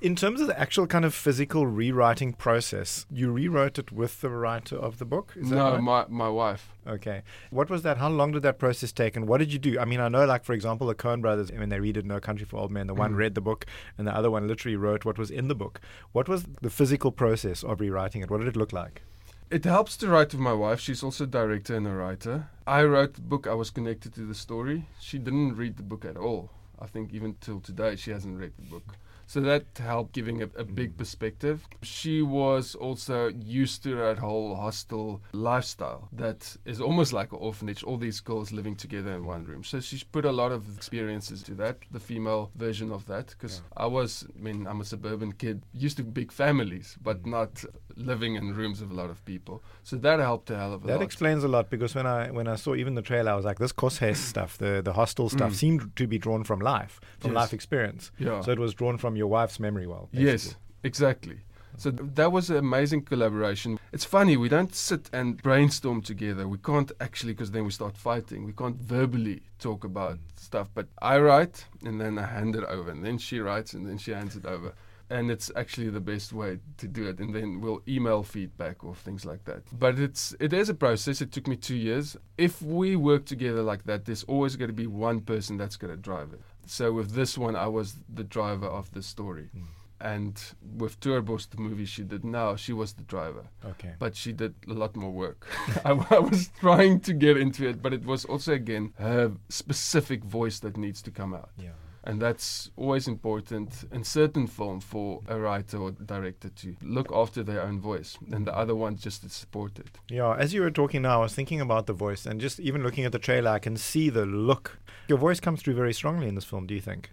in 0.02 0.16
terms 0.16 0.42
of 0.42 0.48
the 0.48 0.60
actual 0.60 0.88
kind 0.88 1.06
of 1.06 1.14
physical 1.14 1.68
rewriting 1.68 2.34
process, 2.34 3.06
you 3.12 3.32
rewrote 3.32 3.78
it 3.78 3.92
with 3.92 4.20
the 4.22 4.30
writer 4.30 4.76
of 4.76 4.98
the 4.98 5.06
book? 5.06 5.34
Is 5.36 5.52
no, 5.52 5.74
right? 5.74 5.82
my, 5.82 6.06
my 6.10 6.28
wife. 6.28 6.74
Okay. 6.88 7.22
What 7.52 7.70
was 7.70 7.84
that? 7.84 7.98
How 7.98 8.10
long 8.10 8.32
did 8.32 8.42
that 8.42 8.58
process 8.58 8.92
take? 8.92 9.16
And 9.16 9.28
what 9.28 9.38
did 9.38 9.54
you 9.54 9.60
do? 9.60 9.80
I 9.80 9.86
mean, 9.86 10.00
I 10.00 10.10
know, 10.10 10.26
like, 10.26 10.44
for 10.44 10.54
example, 10.54 10.88
the 10.88 10.96
Coen 10.96 11.22
brothers, 11.22 11.52
when 11.52 11.70
they 11.70 11.80
read 11.80 11.98
it, 11.98 12.06
No 12.06 12.20
Country 12.20 12.46
for 12.46 12.58
Old 12.58 12.72
Men, 12.72 12.88
the 12.88 12.96
mm. 12.96 13.00
one 13.00 13.16
read 13.16 13.36
the 13.36 13.42
book 13.42 13.68
and 13.98 14.08
the 14.08 14.16
other 14.16 14.32
one 14.32 14.48
literally 14.48 14.76
wrote 14.76 15.06
what 15.06 15.20
was 15.20 15.30
in 15.30 15.48
the 15.48 15.56
book. 15.56 15.80
What 16.14 16.28
was 16.28 16.46
the 16.62 16.72
physical 16.72 17.12
process 17.12 17.64
of 17.64 17.80
rewriting 17.80 18.24
it? 18.24 18.32
What 18.32 18.40
did 18.40 18.48
it 18.48 18.56
look 18.56 18.74
like? 18.74 19.04
It 19.52 19.66
helps 19.66 19.98
to 19.98 20.08
write 20.08 20.32
with 20.32 20.42
my 20.42 20.54
wife. 20.54 20.80
She's 20.80 21.04
also 21.04 21.26
a 21.26 21.28
director 21.28 21.76
and 21.76 21.86
a 21.86 21.92
writer. 21.92 22.48
I 22.66 22.84
wrote 22.84 23.16
the 23.16 23.22
book. 23.22 23.46
I 23.46 23.54
was 23.54 23.70
connected 23.70 24.14
to 24.16 24.22
the 24.22 24.34
story. 24.34 24.88
She 25.00 25.20
didn't 25.20 25.58
read 25.58 25.78
the 25.78 25.84
book 25.84 26.06
at 26.06 26.18
all. 26.18 26.50
I 26.82 26.88
think 26.88 27.14
even 27.14 27.36
till 27.42 27.60
today 27.60 27.96
she 27.96 28.12
hasn't 28.12 28.40
read 28.40 28.54
the 28.58 28.64
book. 28.64 28.96
So 29.32 29.40
that 29.40 29.64
helped 29.78 30.12
giving 30.12 30.42
a, 30.42 30.50
a 30.58 30.66
big 30.66 30.96
mm. 30.96 30.98
perspective. 30.98 31.66
She 31.84 32.22
was 32.22 32.76
also 32.76 33.30
used 33.30 33.82
to 33.84 33.96
that 33.96 34.18
whole 34.18 34.56
hostel 34.58 35.22
lifestyle 35.32 36.10
that 36.12 36.58
is 36.66 36.82
almost 36.82 37.14
like 37.14 37.32
an 37.32 37.38
orphanage, 37.40 37.82
all 37.82 37.96
these 37.96 38.20
girls 38.20 38.52
living 38.52 38.76
together 38.76 39.14
in 39.14 39.24
one 39.26 39.46
room. 39.46 39.64
So 39.64 39.80
she's 39.80 40.04
put 40.04 40.26
a 40.26 40.34
lot 40.34 40.52
of 40.52 40.76
experiences 40.76 41.44
to 41.44 41.56
that, 41.56 41.78
the 41.92 42.00
female 42.02 42.52
version 42.56 42.92
of 42.92 43.06
that. 43.06 43.28
Because 43.28 43.62
yeah. 43.64 43.84
I 43.84 43.86
was, 43.86 44.28
I 44.38 44.42
mean, 44.42 44.68
I'm 44.68 44.82
a 44.82 44.86
suburban 44.86 45.32
kid, 45.32 45.64
used 45.72 45.96
to 45.96 46.04
big 46.04 46.30
families, 46.30 46.98
but 47.02 47.24
mm. 47.24 47.28
not 47.28 47.64
living 47.96 48.36
in 48.36 48.54
rooms 48.54 48.82
of 48.82 48.92
a 48.92 48.94
lot 48.94 49.10
of 49.10 49.24
people. 49.26 49.64
So 49.84 49.96
that 49.98 50.20
helped 50.20 50.50
a 50.50 50.58
hell 50.58 50.74
of 50.74 50.84
a 50.84 50.88
that 50.88 50.94
lot. 50.94 51.00
That 51.00 51.06
explains 51.06 51.44
a 51.44 51.48
lot 51.48 51.70
because 51.70 51.96
when 51.96 52.06
I 52.06 52.32
when 52.32 52.48
I 52.48 52.56
saw 52.56 52.76
even 52.76 52.96
the 52.96 53.02
trailer, 53.02 53.32
I 53.32 53.36
was 53.36 53.46
like, 53.46 53.60
this 53.60 53.74
Koshuis 53.74 54.18
stuff, 54.34 54.58
the 54.58 54.82
the 54.84 54.94
hostel 54.94 55.30
stuff, 55.30 55.52
mm. 55.52 55.56
seemed 55.56 55.96
to 55.96 56.08
be 56.08 56.18
drawn 56.18 56.44
from 56.44 56.60
life, 56.60 57.00
from 57.20 57.32
yes. 57.32 57.36
life 57.36 57.54
experience. 57.54 58.12
Yeah. 58.18 58.42
So 58.42 58.52
it 58.52 58.60
was 58.60 58.74
drawn 58.74 58.98
from 58.98 59.16
your 59.16 59.28
wife's 59.28 59.60
memory 59.60 59.88
well. 59.88 60.10
Basically. 60.12 60.32
Yes, 60.32 60.56
exactly. 60.84 61.38
So 61.78 61.90
th- 61.90 62.12
that 62.16 62.32
was 62.32 62.50
an 62.50 62.58
amazing 62.58 63.04
collaboration. 63.04 63.80
It's 63.92 64.06
funny, 64.06 64.38
we 64.38 64.50
don't 64.50 64.76
sit 64.76 65.10
and 65.14 65.42
brainstorm 65.42 66.02
together. 66.02 66.48
We 66.48 66.58
can't 66.58 66.92
actually, 67.00 67.34
because 67.34 67.52
then 67.52 67.66
we 67.66 67.72
start 67.72 67.98
fighting. 67.98 68.46
We 68.46 68.54
can't 68.54 68.78
verbally 68.78 69.42
talk 69.58 69.84
about 69.84 70.20
stuff. 70.36 70.70
But 70.74 70.88
I 71.02 71.18
write 71.18 71.66
and 71.84 72.00
then 72.00 72.20
I 72.20 72.26
hand 72.26 72.56
it 72.56 72.66
over. 72.66 72.92
And 72.92 73.04
then 73.04 73.18
she 73.18 73.40
writes 73.40 73.74
and 73.74 73.88
then 73.88 73.98
she 73.98 74.12
hands 74.12 74.36
it 74.36 74.46
over 74.46 74.74
and 75.10 75.32
it's 75.32 75.52
actually 75.56 75.90
the 75.90 76.00
best 76.00 76.34
way 76.34 76.60
to 76.78 76.88
do 76.88 77.08
it 77.08 77.20
and 77.20 77.34
then 77.34 77.62
we'll 77.62 77.82
email 77.88 78.24
feedback 78.24 78.84
or 78.84 78.96
things 78.96 79.26
like 79.26 79.44
that 79.46 79.62
but 79.78 80.00
it's 80.00 80.36
it 80.40 80.54
is 80.54 80.70
a 80.70 80.74
process 80.74 81.22
it 81.22 81.32
took 81.32 81.48
me 81.48 81.56
two 81.56 81.76
years 81.76 82.18
if 82.38 82.62
we 82.62 82.96
work 82.96 83.26
together 83.26 83.62
like 83.62 83.84
that 83.84 84.06
there's 84.06 84.24
always 84.24 84.56
going 84.56 84.70
to 84.70 84.74
be 84.74 84.88
one 84.88 85.20
person 85.20 85.58
that's 85.58 85.76
going 85.78 85.92
to 85.94 86.02
drive 86.02 86.34
it 86.34 86.42
so 86.66 86.92
with 86.92 87.12
this 87.12 87.38
one 87.38 87.56
i 87.56 87.68
was 87.68 87.96
the 88.14 88.24
driver 88.24 88.68
of 88.68 88.92
the 88.92 89.02
story 89.02 89.50
mm. 89.56 89.64
and 90.00 90.42
with 90.78 91.00
Turbos, 91.00 91.48
the 91.50 91.62
movie 91.62 91.86
she 91.86 92.04
did 92.04 92.26
now, 92.26 92.56
she 92.56 92.74
was 92.74 92.94
the 92.94 93.04
driver. 93.04 93.46
Okay. 93.64 93.94
But 94.00 94.16
she 94.16 94.34
did 94.34 94.56
a 94.68 94.74
lot 94.74 94.96
more 94.96 95.12
work. 95.12 95.46
I, 95.86 95.92
I, 95.92 96.18
was 96.18 96.50
trying 96.60 97.02
to 97.02 97.14
get 97.14 97.38
into 97.38 97.70
it, 97.70 97.84
but 97.84 97.94
it 97.94 98.04
was 98.04 98.26
also, 98.26 98.54
again, 98.54 98.94
her 98.98 99.34
specific 99.50 100.24
voice 100.24 100.60
that 100.62 100.76
needs 100.76 101.04
to 101.04 101.12
come 101.12 101.36
out. 101.36 101.52
Yeah 101.56 101.78
and 102.04 102.22
that's 102.22 102.72
always 102.76 103.08
important 103.08 103.84
in 103.92 104.04
certain 104.04 104.48
film 104.48 104.80
for 104.80 105.22
a 105.28 105.40
writer 105.40 105.78
or 105.78 105.92
director 105.92 106.50
to 106.50 106.76
look 106.82 107.12
after 107.14 107.44
their 107.44 107.62
own 107.62 107.80
voice 107.80 108.18
and 108.32 108.48
the 108.48 108.58
other 108.58 108.76
one 108.76 108.96
just 108.96 109.22
to 109.24 109.30
support 109.30 109.78
it. 109.80 109.88
Yeah 110.10 110.36
as 110.36 110.54
you 110.54 110.62
were 110.62 110.72
talking 110.72 111.02
now 111.02 111.20
i 111.20 111.24
was 111.24 111.34
thinking 111.34 111.62
about 111.62 111.86
the 111.86 111.94
voice 111.94 112.26
and 112.26 112.42
just 112.42 112.60
even 112.60 112.84
looking 112.84 113.06
at 113.06 113.12
the 113.12 113.20
trailer 113.20 113.52
i 113.52 113.60
can 113.60 113.78
see 113.78 114.10
the 114.10 114.26
look. 114.26 114.80
Your 115.08 115.18
voice 115.18 115.40
comes 115.40 115.62
through 115.62 115.76
very 115.76 115.94
strongly 115.94 116.28
in 116.28 116.36
this 116.36 116.46
film 116.46 116.68
do 116.68 116.74
you 116.74 116.82
think? 116.82 117.12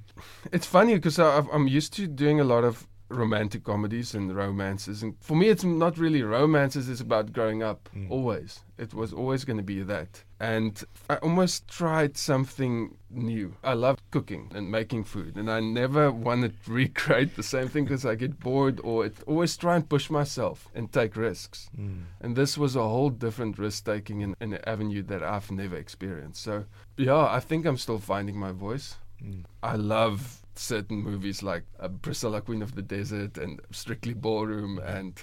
It's 0.53 0.67
funny 0.67 0.95
because 0.95 1.19
i'm 1.19 1.69
used 1.69 1.93
to 1.95 2.07
doing 2.07 2.41
a 2.41 2.45
lot 2.45 2.65
of 2.65 2.87
romantic 3.09 3.65
comedies 3.65 4.15
and 4.15 4.35
romances. 4.35 5.03
And 5.03 5.15
for 5.21 5.37
me, 5.37 5.49
it's 5.49 5.65
not 5.65 5.99
really 5.99 6.23
romances, 6.23 6.89
it's 6.89 7.01
about 7.01 7.33
growing 7.33 7.63
up, 7.63 7.89
mm. 7.95 8.11
always. 8.11 8.61
It 8.77 8.95
was 8.95 9.13
always 9.13 9.45
going 9.45 9.57
to 9.57 9.63
be 9.63 9.83
that. 9.83 10.23
And 10.41 10.83
I 11.11 11.17
almost 11.17 11.67
tried 11.67 12.17
something 12.17 12.97
new. 13.11 13.57
I 13.65 13.73
love 13.73 13.99
cooking 14.11 14.53
and 14.55 14.71
making 14.71 15.05
food, 15.05 15.37
and 15.37 15.51
I 15.51 15.61
never 15.61 16.13
wanted 16.13 16.63
to 16.65 16.73
recreate 16.73 17.35
the 17.35 17.43
same 17.43 17.69
thing 17.69 17.85
because 17.85 18.07
I 18.07 18.15
get 18.15 18.39
bored 18.39 18.81
or 18.85 19.07
it, 19.07 19.17
always 19.27 19.57
try 19.57 19.75
and 19.77 19.89
push 19.89 20.11
myself 20.11 20.69
and 20.75 20.93
take 20.93 21.17
risks. 21.17 21.71
Mm. 21.79 22.03
And 22.21 22.37
this 22.37 22.57
was 22.57 22.77
a 22.77 22.83
whole 22.83 23.11
different 23.11 23.59
risk 23.59 23.85
taking 23.87 24.21
in, 24.21 24.37
in, 24.41 24.53
an 24.53 24.61
avenue 24.65 25.03
that 25.05 25.23
I've 25.23 25.51
never 25.51 25.77
experienced. 25.77 26.43
So, 26.43 26.67
yeah, 26.97 27.27
I 27.27 27.41
think 27.41 27.67
I'm 27.67 27.79
still 27.79 27.99
finding 27.99 28.39
my 28.39 28.53
voice. 28.53 28.97
Mm. 29.23 29.45
I 29.63 29.75
love 29.75 30.43
certain 30.59 31.03
movies 31.03 31.43
like 31.43 31.65
uh, 31.81 31.89
Priscilla, 31.89 32.41
Queen 32.41 32.63
of 32.63 32.75
the 32.75 32.83
Desert, 32.83 33.39
and 33.39 33.61
Strictly 33.71 34.15
Ballroom, 34.15 34.79
and 34.79 35.15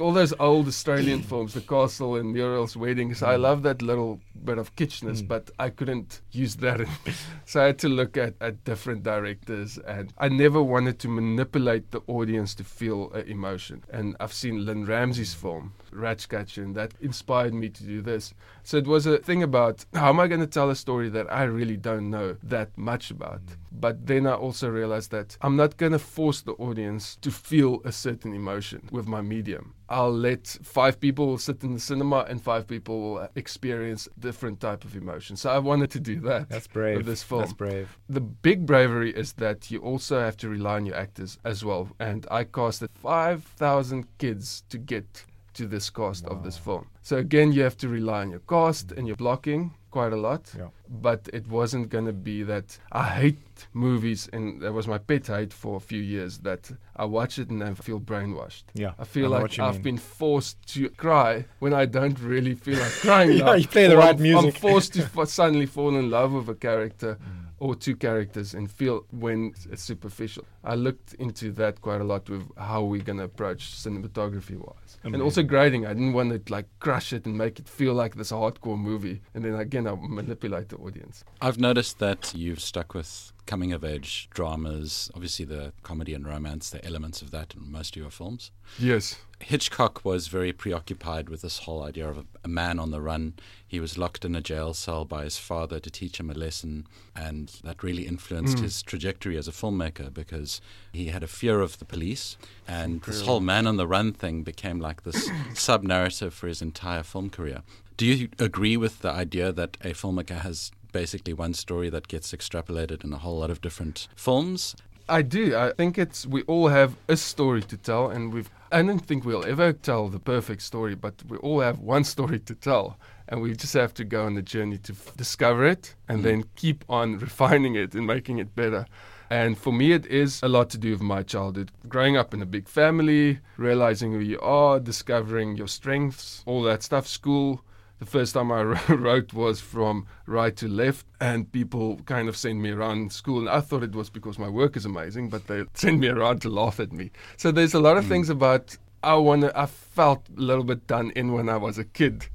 all 0.00 0.12
those 0.12 0.34
old 0.38 0.68
Australian 0.68 1.22
films, 1.30 1.54
The 1.54 1.60
Castle 1.60 2.16
and 2.16 2.32
Muriel's 2.32 2.76
Weddings. 2.76 3.22
I 3.22 3.36
mm. 3.36 3.40
love 3.40 3.62
that 3.62 3.82
little 3.82 4.20
bit 4.44 4.58
of 4.58 4.74
kitschness, 4.76 5.22
mm. 5.22 5.28
but 5.28 5.50
I 5.58 5.70
couldn't 5.70 6.20
use 6.32 6.56
that. 6.56 6.86
so 7.44 7.62
I 7.62 7.66
had 7.66 7.78
to 7.80 7.88
look 7.88 8.16
at, 8.16 8.34
at 8.40 8.64
different 8.64 9.02
directors, 9.02 9.78
and 9.78 10.12
I 10.18 10.28
never 10.28 10.62
wanted 10.62 10.98
to 11.00 11.08
manipulate 11.08 11.90
the 11.90 12.00
audience 12.06 12.54
to 12.56 12.64
feel 12.64 13.10
uh, 13.14 13.18
emotion. 13.20 13.84
And 13.90 14.16
I've 14.20 14.32
seen 14.32 14.64
Lynne 14.64 14.84
Ramsay's 14.84 15.34
film, 15.34 15.72
Ratcatcher, 15.92 16.62
and 16.62 16.74
that 16.74 16.94
inspired 17.00 17.54
me 17.54 17.68
to 17.68 17.84
do 17.84 18.02
this. 18.02 18.34
So 18.62 18.76
it 18.76 18.86
was 18.86 19.06
a 19.06 19.18
thing 19.18 19.42
about 19.42 19.84
how 19.94 20.08
am 20.08 20.20
I 20.20 20.26
going 20.26 20.40
to 20.40 20.46
tell 20.46 20.70
a 20.70 20.76
story 20.76 21.08
that 21.10 21.32
I 21.32 21.44
really 21.44 21.76
don't 21.76 22.10
know 22.10 22.36
that 22.42 22.76
much 22.76 23.10
about. 23.10 23.44
Mm. 23.46 23.56
But 23.72 24.06
then 24.06 24.26
I 24.26 24.34
also 24.34 24.68
realized 24.68 25.10
that 25.10 25.36
I'm 25.40 25.56
not 25.56 25.76
going 25.76 25.92
to 25.92 25.98
force 25.98 26.40
the 26.40 26.52
audience 26.52 27.16
to 27.16 27.30
feel 27.30 27.80
a 27.84 27.92
certain 27.92 28.34
emotion 28.34 28.88
with 28.90 29.06
my 29.06 29.20
medium. 29.20 29.74
I'll 29.88 30.12
let 30.12 30.46
five 30.62 30.98
people 30.98 31.38
sit 31.38 31.62
in 31.62 31.74
the 31.74 31.80
cinema 31.80 32.26
and 32.28 32.42
five 32.42 32.66
people 32.66 33.00
will 33.00 33.28
experience 33.36 34.08
different 34.18 34.60
type 34.60 34.84
of 34.84 34.96
emotion. 34.96 35.36
So 35.36 35.50
I 35.50 35.58
wanted 35.58 35.90
to 35.92 36.00
do 36.00 36.20
that. 36.20 36.48
That's 36.48 36.66
brave. 36.66 36.96
With 36.96 37.06
this 37.06 37.22
film. 37.22 37.42
That's 37.42 37.52
brave. 37.52 37.96
The 38.08 38.20
big 38.20 38.66
bravery 38.66 39.12
is 39.12 39.34
that 39.34 39.70
you 39.70 39.78
also 39.78 40.18
have 40.20 40.36
to 40.38 40.48
rely 40.48 40.76
on 40.76 40.86
your 40.86 40.96
actors 40.96 41.38
as 41.44 41.64
well. 41.64 41.88
And 42.00 42.26
I 42.30 42.44
casted 42.44 42.90
5,000 42.94 44.06
kids 44.18 44.64
to 44.70 44.78
get 44.78 45.24
to 45.56 45.66
this 45.66 45.90
cost 45.90 46.24
wow. 46.24 46.32
of 46.32 46.44
this 46.44 46.56
film. 46.56 46.86
So 47.02 47.16
again, 47.16 47.52
you 47.52 47.62
have 47.62 47.76
to 47.78 47.88
rely 47.88 48.20
on 48.20 48.30
your 48.30 48.40
cast 48.40 48.92
and 48.92 49.06
your 49.06 49.16
blocking 49.16 49.74
quite 49.90 50.12
a 50.12 50.16
lot. 50.16 50.52
Yeah. 50.56 50.68
But 50.88 51.28
it 51.32 51.48
wasn't 51.48 51.88
going 51.88 52.06
to 52.06 52.12
be 52.12 52.42
that 52.42 52.78
I 52.92 53.04
hate 53.20 53.66
movies, 53.72 54.28
and 54.32 54.60
that 54.60 54.72
was 54.72 54.86
my 54.86 54.98
pet 54.98 55.26
hate 55.26 55.52
for 55.52 55.76
a 55.76 55.80
few 55.80 56.02
years. 56.02 56.38
That 56.38 56.70
I 56.96 57.04
watch 57.06 57.38
it 57.38 57.48
and 57.50 57.62
I 57.64 57.72
feel 57.74 58.00
brainwashed. 58.00 58.64
Yeah, 58.74 58.92
I 58.98 59.04
feel 59.04 59.34
I 59.34 59.40
like 59.40 59.58
I've 59.58 59.74
mean. 59.74 59.82
been 59.82 59.98
forced 59.98 60.56
to 60.74 60.88
cry 60.90 61.46
when 61.60 61.72
I 61.72 61.86
don't 61.86 62.18
really 62.20 62.54
feel 62.54 62.78
like 62.78 62.92
crying. 63.06 63.32
yeah, 63.38 63.54
you 63.54 63.66
play 63.66 63.88
the 63.88 63.96
right 63.96 64.14
I'm, 64.14 64.22
music. 64.22 64.54
I'm 64.54 64.60
forced 64.60 64.92
to 64.94 65.02
f- 65.16 65.28
suddenly 65.28 65.66
fall 65.66 65.96
in 65.96 66.10
love 66.10 66.32
with 66.32 66.48
a 66.48 66.54
character. 66.54 67.16
Mm 67.16 67.45
or 67.58 67.74
two 67.74 67.96
characters 67.96 68.54
and 68.54 68.70
feel 68.70 69.04
when 69.10 69.54
it's 69.70 69.82
superficial. 69.82 70.44
I 70.64 70.74
looked 70.74 71.14
into 71.14 71.52
that 71.52 71.80
quite 71.80 72.00
a 72.00 72.04
lot 72.04 72.28
with 72.28 72.42
how 72.56 72.82
we're 72.82 73.02
going 73.02 73.18
to 73.18 73.24
approach 73.24 73.72
cinematography 73.72 74.58
wise. 74.58 74.98
And 75.04 75.20
also 75.22 75.42
grading. 75.42 75.86
I 75.86 75.94
didn't 75.94 76.12
want 76.12 76.30
to 76.46 76.52
like 76.52 76.66
crush 76.80 77.12
it 77.12 77.24
and 77.26 77.36
make 77.36 77.58
it 77.58 77.68
feel 77.68 77.94
like 77.94 78.16
this 78.16 78.32
hardcore 78.32 78.78
movie. 78.78 79.22
And 79.34 79.44
then 79.44 79.54
again, 79.54 79.86
I 79.86 79.94
manipulate 79.94 80.68
the 80.68 80.76
audience. 80.76 81.24
I've 81.40 81.58
noticed 81.58 81.98
that 82.00 82.34
you've 82.34 82.60
stuck 82.60 82.94
with 82.94 83.32
coming 83.46 83.72
of 83.72 83.84
age 83.84 84.28
dramas, 84.32 85.10
obviously 85.14 85.44
the 85.44 85.72
comedy 85.82 86.14
and 86.14 86.26
romance, 86.26 86.70
the 86.70 86.84
elements 86.84 87.22
of 87.22 87.30
that 87.30 87.54
in 87.54 87.70
most 87.70 87.96
of 87.96 88.02
your 88.02 88.10
films. 88.10 88.50
Yes. 88.78 89.18
Hitchcock 89.40 90.04
was 90.04 90.28
very 90.28 90.52
preoccupied 90.52 91.28
with 91.28 91.42
this 91.42 91.58
whole 91.58 91.82
idea 91.82 92.08
of 92.08 92.18
a, 92.18 92.24
a, 92.44 92.48
man 92.48 92.78
on 92.78 92.90
the 92.90 93.02
run. 93.02 93.34
He 93.66 93.80
was 93.80 93.98
locked 93.98 94.24
in 94.24 94.34
a 94.34 94.40
jail 94.40 94.72
cell 94.72 95.04
by 95.04 95.24
his 95.24 95.36
father 95.36 95.78
to 95.78 95.90
teach 95.90 96.18
him 96.18 96.30
a 96.30 96.34
lesson, 96.34 96.86
and 97.14 97.52
that 97.62 97.82
really 97.82 98.06
influenced 98.06 98.56
mm. 98.56 98.62
his 98.62 98.82
trajectory 98.82 99.36
as 99.36 99.46
a 99.46 99.52
filmmaker 99.52 100.12
because 100.12 100.60
he 100.92 101.08
had 101.08 101.22
a 101.22 101.28
fear 101.28 101.60
of 101.60 101.78
the 101.78 101.84
police. 101.84 102.38
And 102.66 103.02
this 103.02 103.22
whole 103.22 103.40
man 103.40 103.66
on 103.66 103.76
the 103.76 103.86
run 103.86 104.12
thing 104.12 104.42
became 104.42 104.80
like 104.80 105.02
this 105.02 105.30
sub 105.54 105.82
narrative 105.82 106.32
for 106.32 106.48
his 106.48 106.62
entire 106.62 107.02
film 107.02 107.28
career. 107.28 107.62
Do 107.98 108.06
you 108.06 108.28
agree 108.38 108.76
with 108.76 109.00
the 109.00 109.10
idea 109.10 109.52
that 109.52 109.76
a 109.82 109.90
filmmaker 109.90 110.40
has 110.40 110.70
basically 110.96 111.34
one 111.34 111.52
story 111.52 111.90
that 111.90 112.08
gets 112.08 112.32
extrapolated 112.32 113.04
in 113.04 113.12
a 113.12 113.18
whole 113.18 113.38
lot 113.42 113.50
of 113.50 113.60
different 113.60 114.08
films? 114.16 114.74
I 115.08 115.20
do. 115.22 115.54
I 115.54 115.72
think 115.72 115.98
it's 115.98 116.26
we 116.26 116.40
all 116.52 116.68
have 116.68 116.96
a 117.06 117.16
story 117.16 117.62
to 117.72 117.76
tell, 117.76 118.04
and 118.14 118.32
we've. 118.32 118.50
I 118.72 118.82
don't 118.82 119.06
think 119.08 119.24
we'll 119.24 119.44
ever 119.44 119.72
tell 119.72 120.08
the 120.08 120.18
perfect 120.18 120.62
story, 120.62 120.94
but 120.94 121.14
we 121.28 121.36
all 121.38 121.60
have 121.60 121.78
one 121.78 122.04
story 122.14 122.40
to 122.40 122.54
tell, 122.54 122.96
and 123.28 123.42
we 123.42 123.54
just 123.54 123.74
have 123.74 123.92
to 123.94 124.04
go 124.04 124.24
on 124.24 124.34
the 124.34 124.42
journey 124.54 124.78
to 124.78 124.92
f- 124.94 125.14
discover 125.16 125.66
it, 125.66 125.94
and 126.08 126.20
mm. 126.20 126.24
then 126.24 126.44
keep 126.56 126.78
on 126.88 127.18
refining 127.28 127.74
it 127.74 127.94
and 127.94 128.06
making 128.06 128.38
it 128.38 128.56
better. 128.56 128.86
And 129.28 129.58
for 129.58 129.72
me, 129.72 129.92
it 129.92 130.06
is 130.06 130.40
a 130.42 130.48
lot 130.48 130.70
to 130.70 130.78
do 130.78 130.90
with 130.92 131.02
my 131.02 131.22
childhood. 131.22 131.72
Growing 131.88 132.16
up 132.16 132.32
in 132.32 132.40
a 132.40 132.46
big 132.56 132.66
family, 132.68 133.40
realizing 133.58 134.12
who 134.12 134.20
you 134.20 134.40
are, 134.40 134.80
discovering 134.80 135.56
your 135.56 135.68
strengths, 135.68 136.42
all 136.46 136.62
that 136.62 136.82
stuff, 136.82 137.06
school, 137.06 137.60
the 137.98 138.06
first 138.06 138.34
time 138.34 138.52
I 138.52 138.62
wrote 138.88 139.32
was 139.32 139.60
from 139.60 140.06
right 140.26 140.54
to 140.56 140.68
left, 140.68 141.06
and 141.20 141.50
people 141.50 141.96
kind 142.06 142.28
of 142.28 142.36
sent 142.36 142.58
me 142.60 142.70
around 142.70 143.12
school. 143.12 143.40
And 143.40 143.48
I 143.48 143.60
thought 143.60 143.82
it 143.82 143.94
was 143.94 144.10
because 144.10 144.38
my 144.38 144.48
work 144.48 144.76
is 144.76 144.84
amazing, 144.84 145.30
but 145.30 145.46
they 145.46 145.64
sent 145.74 145.98
me 145.98 146.08
around 146.08 146.42
to 146.42 146.48
laugh 146.48 146.80
at 146.80 146.92
me. 146.92 147.10
So 147.36 147.50
there's 147.50 147.74
a 147.74 147.80
lot 147.80 147.96
of 147.96 148.04
mm. 148.04 148.08
things 148.08 148.28
about 148.28 148.76
I 149.02 149.14
want 149.14 149.44
I 149.54 149.66
felt 149.66 150.22
a 150.36 150.40
little 150.40 150.64
bit 150.64 150.86
done 150.86 151.10
in 151.10 151.32
when 151.32 151.48
I 151.48 151.56
was 151.56 151.78
a 151.78 151.84
kid. 151.84 152.28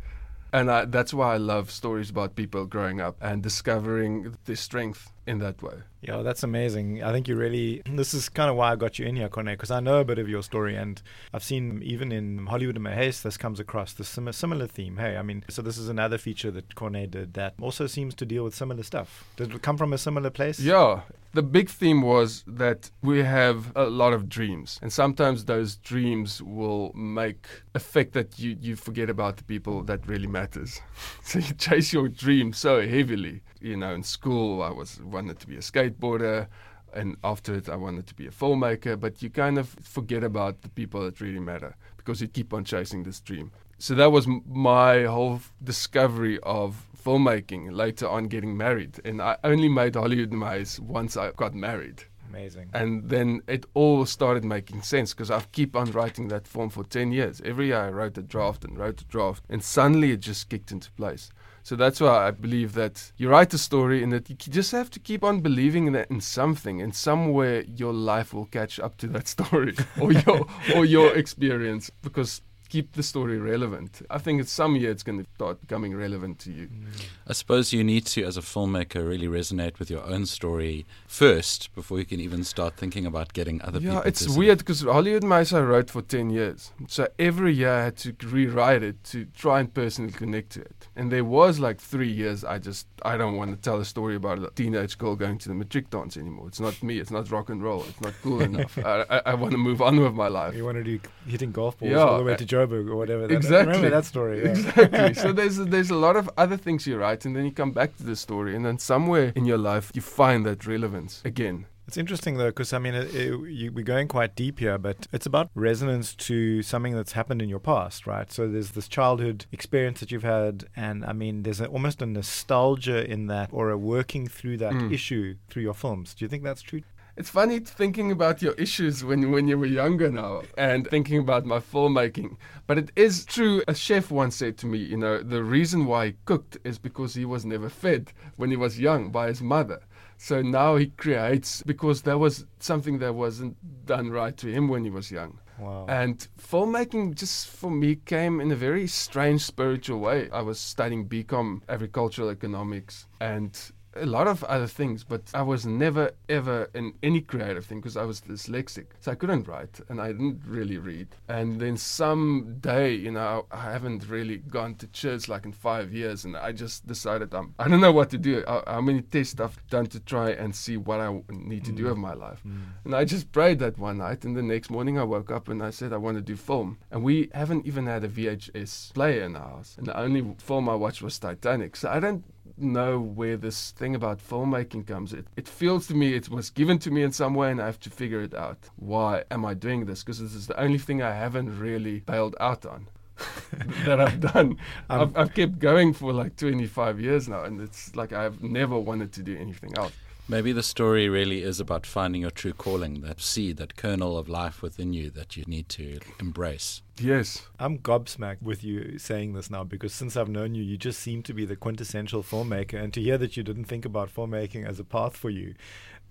And 0.53 0.69
I, 0.69 0.85
that's 0.85 1.13
why 1.13 1.33
I 1.33 1.37
love 1.37 1.71
stories 1.71 2.09
about 2.09 2.35
people 2.35 2.65
growing 2.65 2.99
up 2.99 3.15
and 3.21 3.41
discovering 3.41 4.35
their 4.45 4.57
strength 4.57 5.11
in 5.25 5.39
that 5.39 5.61
way. 5.61 5.75
Yeah, 6.01 6.23
that's 6.23 6.43
amazing. 6.43 7.03
I 7.03 7.11
think 7.11 7.27
you 7.27 7.35
really. 7.35 7.81
This 8.01 8.13
is 8.13 8.29
kind 8.29 8.49
of 8.49 8.55
why 8.55 8.71
I 8.71 8.75
got 8.75 8.97
you 8.97 9.05
in 9.05 9.15
here, 9.15 9.29
Corne, 9.29 9.45
because 9.45 9.69
I 9.69 9.79
know 9.79 9.99
a 9.99 10.05
bit 10.05 10.17
of 10.17 10.27
your 10.27 10.41
story, 10.41 10.75
and 10.75 11.01
I've 11.33 11.43
seen 11.43 11.81
even 11.83 12.11
in 12.11 12.47
Hollywood 12.47 12.75
in 12.75 12.81
my 12.81 12.95
Huis, 12.95 13.21
this 13.21 13.37
comes 13.37 13.59
across 13.59 13.93
the 13.93 14.03
sim- 14.03 14.31
similar 14.33 14.65
theme. 14.67 14.97
Hey, 14.97 15.17
I 15.17 15.21
mean, 15.21 15.43
so 15.49 15.61
this 15.61 15.77
is 15.77 15.87
another 15.87 16.17
feature 16.17 16.51
that 16.51 16.73
Corne 16.75 17.09
did 17.09 17.35
that 17.35 17.53
also 17.61 17.85
seems 17.87 18.15
to 18.15 18.25
deal 18.25 18.43
with 18.43 18.55
similar 18.55 18.83
stuff. 18.83 19.25
Did 19.37 19.53
it 19.53 19.61
come 19.61 19.77
from 19.77 19.93
a 19.93 19.97
similar 19.97 20.31
place? 20.31 20.59
Yeah. 20.59 21.01
The 21.33 21.41
big 21.41 21.69
theme 21.69 22.01
was 22.01 22.43
that 22.45 22.91
we 23.01 23.19
have 23.19 23.71
a 23.73 23.85
lot 23.85 24.11
of 24.11 24.27
dreams, 24.27 24.77
and 24.81 24.91
sometimes 24.91 25.45
those 25.45 25.77
dreams 25.77 26.41
will 26.41 26.91
make 26.93 27.47
effect 27.73 28.11
that 28.13 28.37
you, 28.37 28.57
you 28.59 28.75
forget 28.75 29.09
about 29.09 29.37
the 29.37 29.43
people 29.45 29.81
that 29.83 30.05
really 30.07 30.27
matters. 30.27 30.81
so 31.23 31.39
you 31.39 31.53
chase 31.53 31.93
your 31.93 32.09
dream 32.09 32.51
so 32.51 32.85
heavily. 32.85 33.43
You 33.61 33.77
know, 33.77 33.93
in 33.93 34.03
school, 34.03 34.61
I 34.61 34.71
was 34.71 34.99
wanted 35.01 35.39
to 35.39 35.47
be 35.47 35.55
a 35.55 35.59
skateboarder, 35.59 36.47
and 36.93 37.15
after 37.23 37.55
it, 37.55 37.69
I 37.69 37.77
wanted 37.77 38.07
to 38.07 38.13
be 38.13 38.27
a 38.27 38.31
filmmaker. 38.31 38.99
But 38.99 39.21
you 39.21 39.29
kind 39.29 39.57
of 39.57 39.69
forget 39.69 40.25
about 40.25 40.63
the 40.63 40.69
people 40.69 41.01
that 41.05 41.21
really 41.21 41.39
matter 41.39 41.77
because 41.95 42.21
you 42.21 42.27
keep 42.27 42.53
on 42.53 42.65
chasing 42.65 43.03
this 43.03 43.21
dream. 43.21 43.51
So 43.81 43.95
that 43.95 44.11
was 44.11 44.27
m- 44.27 44.43
my 44.47 45.05
whole 45.05 45.37
f- 45.37 45.51
discovery 45.63 46.39
of 46.43 46.85
filmmaking. 47.03 47.71
Later 47.71 48.07
on, 48.07 48.25
getting 48.25 48.55
married, 48.55 49.01
and 49.03 49.19
I 49.19 49.37
only 49.43 49.69
made 49.69 49.95
Hollywood 49.95 50.31
Maze 50.31 50.79
once 50.79 51.17
I 51.17 51.31
got 51.31 51.55
married. 51.55 52.03
Amazing. 52.29 52.69
And 52.75 53.09
then 53.09 53.41
it 53.47 53.65
all 53.73 54.05
started 54.05 54.45
making 54.45 54.83
sense 54.83 55.15
because 55.15 55.31
I've 55.31 55.51
keep 55.51 55.75
on 55.75 55.91
writing 55.93 56.27
that 56.27 56.47
film 56.47 56.69
for 56.69 56.83
10 56.83 57.11
years. 57.11 57.41
Every 57.43 57.67
year 57.67 57.79
I 57.79 57.89
wrote 57.89 58.19
a 58.19 58.21
draft 58.21 58.63
and 58.63 58.77
wrote 58.77 59.01
a 59.01 59.05
draft, 59.05 59.45
and 59.49 59.63
suddenly 59.63 60.11
it 60.11 60.19
just 60.19 60.47
kicked 60.47 60.71
into 60.71 60.91
place. 60.91 61.31
So 61.63 61.75
that's 61.75 61.99
why 61.99 62.27
I 62.27 62.31
believe 62.31 62.73
that 62.73 63.11
you 63.17 63.29
write 63.29 63.51
a 63.55 63.57
story 63.57 64.03
and 64.03 64.13
that 64.13 64.29
you 64.29 64.35
just 64.35 64.71
have 64.73 64.91
to 64.91 64.99
keep 64.99 65.23
on 65.23 65.39
believing 65.39 65.87
in, 65.87 65.93
that 65.93 66.11
in 66.11 66.21
something, 66.21 66.79
and 66.83 66.93
somewhere 66.93 67.63
your 67.63 67.93
life 67.93 68.31
will 68.31 68.45
catch 68.45 68.79
up 68.79 68.97
to 68.97 69.07
that 69.07 69.27
story 69.35 69.75
or 69.99 70.11
your 70.11 70.45
or 70.75 70.85
your 70.85 71.15
experience 71.21 71.89
because 72.03 72.41
keep 72.71 72.93
the 72.93 73.03
story 73.03 73.37
relevant. 73.37 74.01
I 74.09 74.17
think 74.17 74.39
it's 74.39 74.51
some 74.51 74.77
year 74.77 74.91
it's 74.91 75.03
going 75.03 75.19
to 75.21 75.29
start 75.35 75.59
becoming 75.59 75.93
relevant 75.93 76.39
to 76.39 76.51
you. 76.51 76.67
Mm. 76.67 77.05
I 77.27 77.33
suppose 77.33 77.73
you 77.73 77.83
need 77.83 78.05
to, 78.07 78.23
as 78.23 78.37
a 78.37 78.41
filmmaker, 78.41 79.05
really 79.07 79.27
resonate 79.27 79.77
with 79.77 79.89
your 79.89 80.05
own 80.05 80.25
story 80.25 80.85
first 81.05 81.73
before 81.75 81.99
you 81.99 82.05
can 82.05 82.21
even 82.21 82.45
start 82.45 82.75
thinking 82.77 83.05
about 83.05 83.33
getting 83.33 83.61
other 83.61 83.79
yeah, 83.79 83.89
people. 83.89 84.03
it's 84.03 84.23
to 84.23 84.29
see 84.29 84.37
weird 84.37 84.59
because 84.59 84.81
Hollywood 84.81 85.23
Mice 85.23 85.51
I 85.51 85.59
wrote 85.59 85.89
for 85.89 86.01
10 86.01 86.29
years. 86.29 86.71
So 86.87 87.09
every 87.19 87.53
year 87.53 87.73
I 87.73 87.83
had 87.83 87.97
to 87.97 88.15
rewrite 88.23 88.83
it 88.83 89.03
to 89.05 89.25
try 89.25 89.59
and 89.59 89.73
personally 89.73 90.13
connect 90.13 90.51
to 90.51 90.61
it. 90.61 90.87
And 90.95 91.11
there 91.11 91.25
was 91.25 91.59
like 91.59 91.79
three 91.81 92.11
years 92.11 92.45
I 92.45 92.57
just, 92.57 92.87
I 93.03 93.17
don't 93.17 93.35
want 93.35 93.51
to 93.51 93.57
tell 93.57 93.79
a 93.81 93.85
story 93.85 94.15
about 94.15 94.39
a 94.39 94.49
teenage 94.51 94.97
girl 94.97 95.17
going 95.17 95.39
to 95.39 95.49
the 95.49 95.55
matric 95.55 95.89
dance 95.89 96.15
anymore. 96.15 96.47
It's 96.47 96.61
not 96.61 96.81
me. 96.81 96.99
It's 96.99 97.11
not 97.11 97.29
rock 97.31 97.49
and 97.49 97.61
roll. 97.61 97.83
It's 97.83 97.99
not 98.01 98.13
cool 98.23 98.41
enough. 98.49 98.77
I, 98.77 99.05
I, 99.09 99.21
I 99.25 99.33
want 99.33 99.51
to 99.51 99.57
move 99.57 99.81
on 99.81 99.99
with 99.99 100.13
my 100.13 100.29
life. 100.29 100.55
You 100.55 100.63
want 100.63 100.77
to 100.77 100.83
do 100.83 100.99
hitting 101.27 101.51
golf 101.51 101.77
balls 101.77 101.91
Yeah, 101.91 102.05
all 102.05 102.17
the 102.17 102.23
way 102.23 102.33
uh, 102.33 102.37
to 102.37 102.45
to 102.45 102.60
Joburg 102.67 102.89
or 102.89 102.95
whatever. 102.95 103.27
That, 103.27 103.35
Exactly. 103.35 103.73
Remember 103.73 103.89
that 103.89 104.05
story? 104.05 104.43
Yeah. 104.43 104.49
Exactly. 104.51 105.13
so 105.23 105.31
there's 105.31 105.57
there's 105.57 105.89
a 105.89 105.95
lot 105.95 106.15
of 106.15 106.29
other 106.37 106.57
things 106.57 106.85
you 106.87 106.97
write, 106.97 107.25
and 107.25 107.35
then 107.35 107.45
you 107.45 107.51
come 107.51 107.71
back 107.71 107.95
to 107.97 108.03
the 108.03 108.15
story, 108.15 108.55
and 108.55 108.65
then 108.65 108.77
somewhere 108.77 109.31
in 109.35 109.45
your 109.45 109.57
life 109.57 109.91
you 109.93 110.01
find 110.01 110.45
that 110.45 110.65
relevance 110.65 111.21
again. 111.25 111.65
It's 111.87 111.97
interesting 111.97 112.37
though, 112.37 112.47
because 112.53 112.71
I 112.71 112.79
mean, 112.79 112.93
it, 112.93 113.13
it, 113.13 113.49
you, 113.49 113.71
we're 113.71 113.83
going 113.83 114.07
quite 114.07 114.33
deep 114.35 114.59
here, 114.59 114.77
but 114.77 115.07
it's 115.11 115.25
about 115.25 115.49
resonance 115.55 116.15
to 116.27 116.61
something 116.61 116.95
that's 116.95 117.11
happened 117.13 117.41
in 117.41 117.49
your 117.49 117.59
past, 117.59 118.07
right? 118.07 118.31
So 118.31 118.47
there's 118.47 118.71
this 118.71 118.87
childhood 118.87 119.45
experience 119.51 119.99
that 119.99 120.09
you've 120.11 120.23
had, 120.23 120.65
and 120.75 121.03
I 121.03 121.11
mean, 121.11 121.43
there's 121.43 121.59
a, 121.59 121.67
almost 121.67 122.01
a 122.01 122.05
nostalgia 122.05 122.99
in 123.11 123.27
that, 123.27 123.49
or 123.51 123.71
a 123.71 123.77
working 123.77 124.27
through 124.27 124.57
that 124.57 124.71
Mm. 124.73 124.93
issue 124.93 125.35
through 125.49 125.63
your 125.63 125.73
films. 125.73 126.13
Do 126.15 126.23
you 126.23 126.29
think 126.29 126.43
that's 126.43 126.61
true? 126.61 126.81
It's 127.17 127.29
funny 127.29 127.59
thinking 127.59 128.11
about 128.11 128.41
your 128.41 128.53
issues 128.53 129.03
when 129.03 129.31
when 129.31 129.47
you 129.47 129.57
were 129.57 129.65
younger 129.65 130.09
now 130.09 130.43
and 130.57 130.87
thinking 130.87 131.19
about 131.19 131.45
my 131.45 131.59
filmmaking. 131.59 132.37
But 132.67 132.77
it 132.77 132.91
is 132.95 133.25
true. 133.25 133.61
A 133.67 133.75
chef 133.75 134.11
once 134.11 134.37
said 134.37 134.57
to 134.59 134.65
me, 134.65 134.77
you 134.77 134.97
know, 134.97 135.21
the 135.21 135.43
reason 135.43 135.85
why 135.85 136.07
he 136.07 136.15
cooked 136.25 136.57
is 136.63 136.77
because 136.77 137.13
he 137.13 137.25
was 137.25 137.45
never 137.45 137.69
fed 137.69 138.13
when 138.37 138.49
he 138.49 138.55
was 138.55 138.79
young 138.79 139.11
by 139.11 139.27
his 139.27 139.41
mother. 139.41 139.81
So 140.17 140.41
now 140.41 140.77
he 140.77 140.87
creates 140.87 141.63
because 141.63 142.03
that 142.03 142.19
was 142.19 142.45
something 142.59 142.99
that 142.99 143.15
wasn't 143.15 143.57
done 143.85 144.11
right 144.11 144.37
to 144.37 144.47
him 144.47 144.67
when 144.67 144.83
he 144.83 144.89
was 144.89 145.11
young. 145.11 145.39
Wow. 145.59 145.85
And 145.89 146.27
filmmaking 146.39 147.15
just 147.15 147.47
for 147.47 147.69
me 147.69 147.95
came 147.95 148.39
in 148.39 148.51
a 148.51 148.55
very 148.55 148.87
strange 148.87 149.41
spiritual 149.41 149.99
way. 149.99 150.29
I 150.31 150.41
was 150.41 150.59
studying 150.59 151.07
BCom 151.07 151.61
agricultural 151.67 152.29
economics 152.29 153.07
and 153.19 153.57
a 153.95 154.05
lot 154.05 154.27
of 154.27 154.43
other 154.45 154.67
things, 154.67 155.03
but 155.03 155.21
I 155.33 155.41
was 155.41 155.65
never 155.65 156.11
ever 156.29 156.69
in 156.73 156.93
any 157.03 157.21
creative 157.21 157.65
thing 157.65 157.79
because 157.79 157.97
I 157.97 158.03
was 158.03 158.21
dyslexic. 158.21 158.87
So 158.99 159.11
I 159.11 159.15
couldn't 159.15 159.47
write 159.47 159.79
and 159.89 159.99
I 159.99 160.07
didn't 160.07 160.41
really 160.45 160.77
read. 160.77 161.07
And 161.27 161.59
then 161.59 161.77
some 161.77 162.57
day, 162.61 162.93
you 162.93 163.11
know, 163.11 163.45
I 163.51 163.71
haven't 163.71 164.07
really 164.07 164.37
gone 164.37 164.75
to 164.75 164.87
church 164.87 165.27
like 165.27 165.45
in 165.45 165.51
five 165.51 165.93
years 165.93 166.25
and 166.25 166.37
I 166.37 166.51
just 166.51 166.87
decided 166.87 167.33
I'm, 167.33 167.53
I 167.59 167.67
don't 167.67 167.81
know 167.81 167.91
what 167.91 168.09
to 168.11 168.17
do. 168.17 168.43
How, 168.47 168.63
how 168.65 168.81
many 168.81 169.01
tests 169.01 169.39
I've 169.39 169.59
done 169.67 169.87
to 169.87 169.99
try 169.99 170.31
and 170.31 170.55
see 170.55 170.77
what 170.77 170.99
I 170.99 171.21
need 171.29 171.65
to 171.65 171.71
do 171.71 171.85
mm. 171.85 171.89
with 171.89 171.97
my 171.97 172.13
life. 172.13 172.41
Mm. 172.47 172.61
And 172.85 172.95
I 172.95 173.05
just 173.05 173.31
prayed 173.31 173.59
that 173.59 173.77
one 173.77 173.97
night 173.97 174.23
and 174.23 174.35
the 174.35 174.43
next 174.43 174.69
morning 174.69 174.97
I 174.97 175.03
woke 175.03 175.31
up 175.31 175.49
and 175.49 175.61
I 175.61 175.69
said 175.71 175.93
I 175.93 175.97
want 175.97 176.17
to 176.17 176.21
do 176.21 176.35
film. 176.35 176.77
And 176.91 177.03
we 177.03 177.29
haven't 177.33 177.65
even 177.65 177.87
had 177.87 178.03
a 178.03 178.09
VHS 178.09 178.93
player 178.93 179.23
in 179.23 179.35
our 179.35 179.49
house. 179.49 179.75
And 179.77 179.87
the 179.87 179.97
only 179.97 180.35
film 180.39 180.69
I 180.69 180.75
watched 180.75 181.01
was 181.01 181.19
Titanic. 181.19 181.75
So 181.75 181.89
I 181.89 181.99
don't 181.99 182.23
know 182.61 182.99
where 182.99 183.37
this 183.37 183.71
thing 183.71 183.95
about 183.95 184.19
filmmaking 184.19 184.87
comes. 184.87 185.13
It, 185.13 185.27
it 185.35 185.47
feels 185.47 185.87
to 185.87 185.93
me 185.95 186.13
it 186.13 186.29
was 186.29 186.49
given 186.49 186.79
to 186.79 186.91
me 186.91 187.03
in 187.03 187.11
some 187.11 187.33
way 187.33 187.51
and 187.51 187.61
I 187.61 187.65
have 187.65 187.79
to 187.81 187.89
figure 187.89 188.21
it 188.21 188.33
out. 188.33 188.69
Why 188.75 189.23
am 189.31 189.45
I 189.45 189.53
doing 189.53 189.85
this? 189.85 190.03
Because 190.03 190.19
this 190.19 190.33
is 190.33 190.47
the 190.47 190.59
only 190.59 190.77
thing 190.77 191.01
I 191.01 191.13
haven't 191.13 191.59
really 191.59 191.99
bailed 192.01 192.35
out 192.39 192.65
on. 192.65 192.87
that 193.85 193.99
I've 193.99 194.19
done. 194.19 194.57
Um, 194.89 195.01
I've, 195.01 195.17
I've 195.17 195.33
kept 195.33 195.59
going 195.59 195.93
for 195.93 196.11
like 196.11 196.35
25 196.35 196.99
years 196.99 197.29
now, 197.29 197.43
and 197.43 197.61
it's 197.61 197.95
like 197.95 198.11
I've 198.11 198.41
never 198.41 198.77
wanted 198.77 199.13
to 199.13 199.23
do 199.23 199.37
anything 199.37 199.77
else. 199.77 199.93
Maybe 200.27 200.53
the 200.53 200.63
story 200.63 201.09
really 201.09 201.41
is 201.43 201.59
about 201.59 201.85
finding 201.85 202.21
your 202.21 202.31
true 202.31 202.53
calling, 202.53 203.01
that 203.01 203.19
seed, 203.19 203.57
that 203.57 203.75
kernel 203.75 204.17
of 204.17 204.29
life 204.29 204.61
within 204.61 204.93
you 204.93 205.09
that 205.11 205.35
you 205.35 205.43
need 205.45 205.67
to 205.69 205.99
embrace. 206.19 206.81
Yes. 206.99 207.47
I'm 207.59 207.79
gobsmacked 207.79 208.41
with 208.41 208.63
you 208.63 208.97
saying 208.97 209.33
this 209.33 209.49
now 209.49 209.63
because 209.63 209.93
since 209.93 210.15
I've 210.15 210.29
known 210.29 210.55
you, 210.55 210.63
you 210.63 210.77
just 210.77 210.99
seem 210.99 211.21
to 211.23 211.33
be 211.33 211.45
the 211.45 211.55
quintessential 211.55 212.23
filmmaker. 212.23 212.81
And 212.81 212.93
to 212.93 213.01
hear 213.01 213.17
that 213.17 213.35
you 213.35 213.43
didn't 213.43 213.65
think 213.65 213.83
about 213.83 214.13
filmmaking 214.13 214.65
as 214.65 214.79
a 214.79 214.85
path 214.85 215.17
for 215.17 215.29
you 215.29 215.55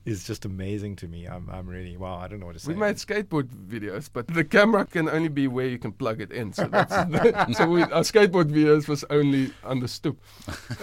is 0.07 0.25
just 0.27 0.45
amazing 0.45 0.97
to 0.97 1.07
me. 1.09 1.27
I'm, 1.27 1.49
I'm 1.51 1.67
really, 1.67 1.97
wow, 1.97 2.17
I 2.19 2.27
don't 2.29 2.41
know 2.41 2.47
what 2.47 2.55
to 2.55 2.59
say. 2.59 2.73
We 2.73 2.79
made 2.79 2.97
skateboard 2.97 3.49
videos, 3.49 4.09
but 4.13 4.27
the 4.29 4.45
camera 4.45 4.87
can 4.87 5.09
only 5.09 5.29
be 5.29 5.47
where 5.47 5.67
you 5.67 5.79
can 5.79 5.93
plug 5.93 6.21
it 6.21 6.33
in. 6.33 6.53
So, 6.53 6.65
that's 6.69 6.93
so 7.59 7.69
we, 7.69 7.83
our 7.83 8.03
skateboard 8.03 8.51
videos 8.51 8.89
was 8.89 9.05
only 9.11 9.53
on 9.63 9.81
the 9.81 9.89
stoop. 9.89 10.19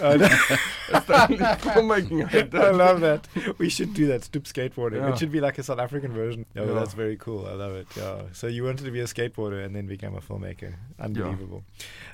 Uh, 0.00 0.16
That's 0.90 1.06
the 1.06 1.22
only 1.24 1.36
filmmaking 1.38 2.54
I 2.54 2.70
love 2.70 3.00
that. 3.00 3.26
We 3.58 3.68
should 3.68 3.92
do 3.92 4.06
that, 4.06 4.24
stoop 4.24 4.44
skateboarding. 4.44 4.96
Yeah. 4.96 5.12
It 5.12 5.18
should 5.18 5.32
be 5.32 5.40
like 5.40 5.58
a 5.58 5.62
South 5.62 5.78
African 5.78 6.12
version. 6.12 6.46
Oh, 6.56 6.64
Yeah. 6.66 6.72
that's 6.72 6.94
very 6.94 7.16
cool. 7.16 7.46
I 7.46 7.52
love 7.52 7.74
it. 7.74 7.86
Yeah. 7.96 8.22
So 8.32 8.46
you 8.46 8.64
wanted 8.64 8.84
to 8.84 8.90
be 8.90 9.00
a 9.00 9.04
skateboarder 9.04 9.64
and 9.64 9.74
then 9.74 9.86
became 9.86 10.14
a 10.14 10.20
filmmaker. 10.20 10.74
Unbelievable. 10.98 11.64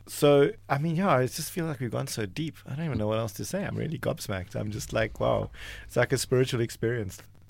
So, 0.07 0.51
I 0.69 0.79
mean, 0.79 0.97
yeah, 0.97 1.11
I 1.11 1.27
just 1.27 1.51
feel 1.51 1.67
like 1.67 1.81
we've 1.81 1.91
gone 1.91 2.07
so 2.09 2.27
deep. 2.27 2.57
I 2.67 2.75
don't 2.75 2.87
even 2.87 2.99
know 2.99 3.07
what 3.07 3.19
else 3.19 3.33
to 3.35 3.45
say. 3.45 3.65
I'm 3.65 3.77
really 3.77 3.99
gobsmacked. 3.99 4.55
I'm 4.57 4.71
just 4.71 4.93
like, 4.93 5.21
wow. 5.21 5.51
It's 5.87 5.97
like 5.97 6.13
a 6.13 6.19
spiritual 6.19 6.61
experience. 6.61 6.94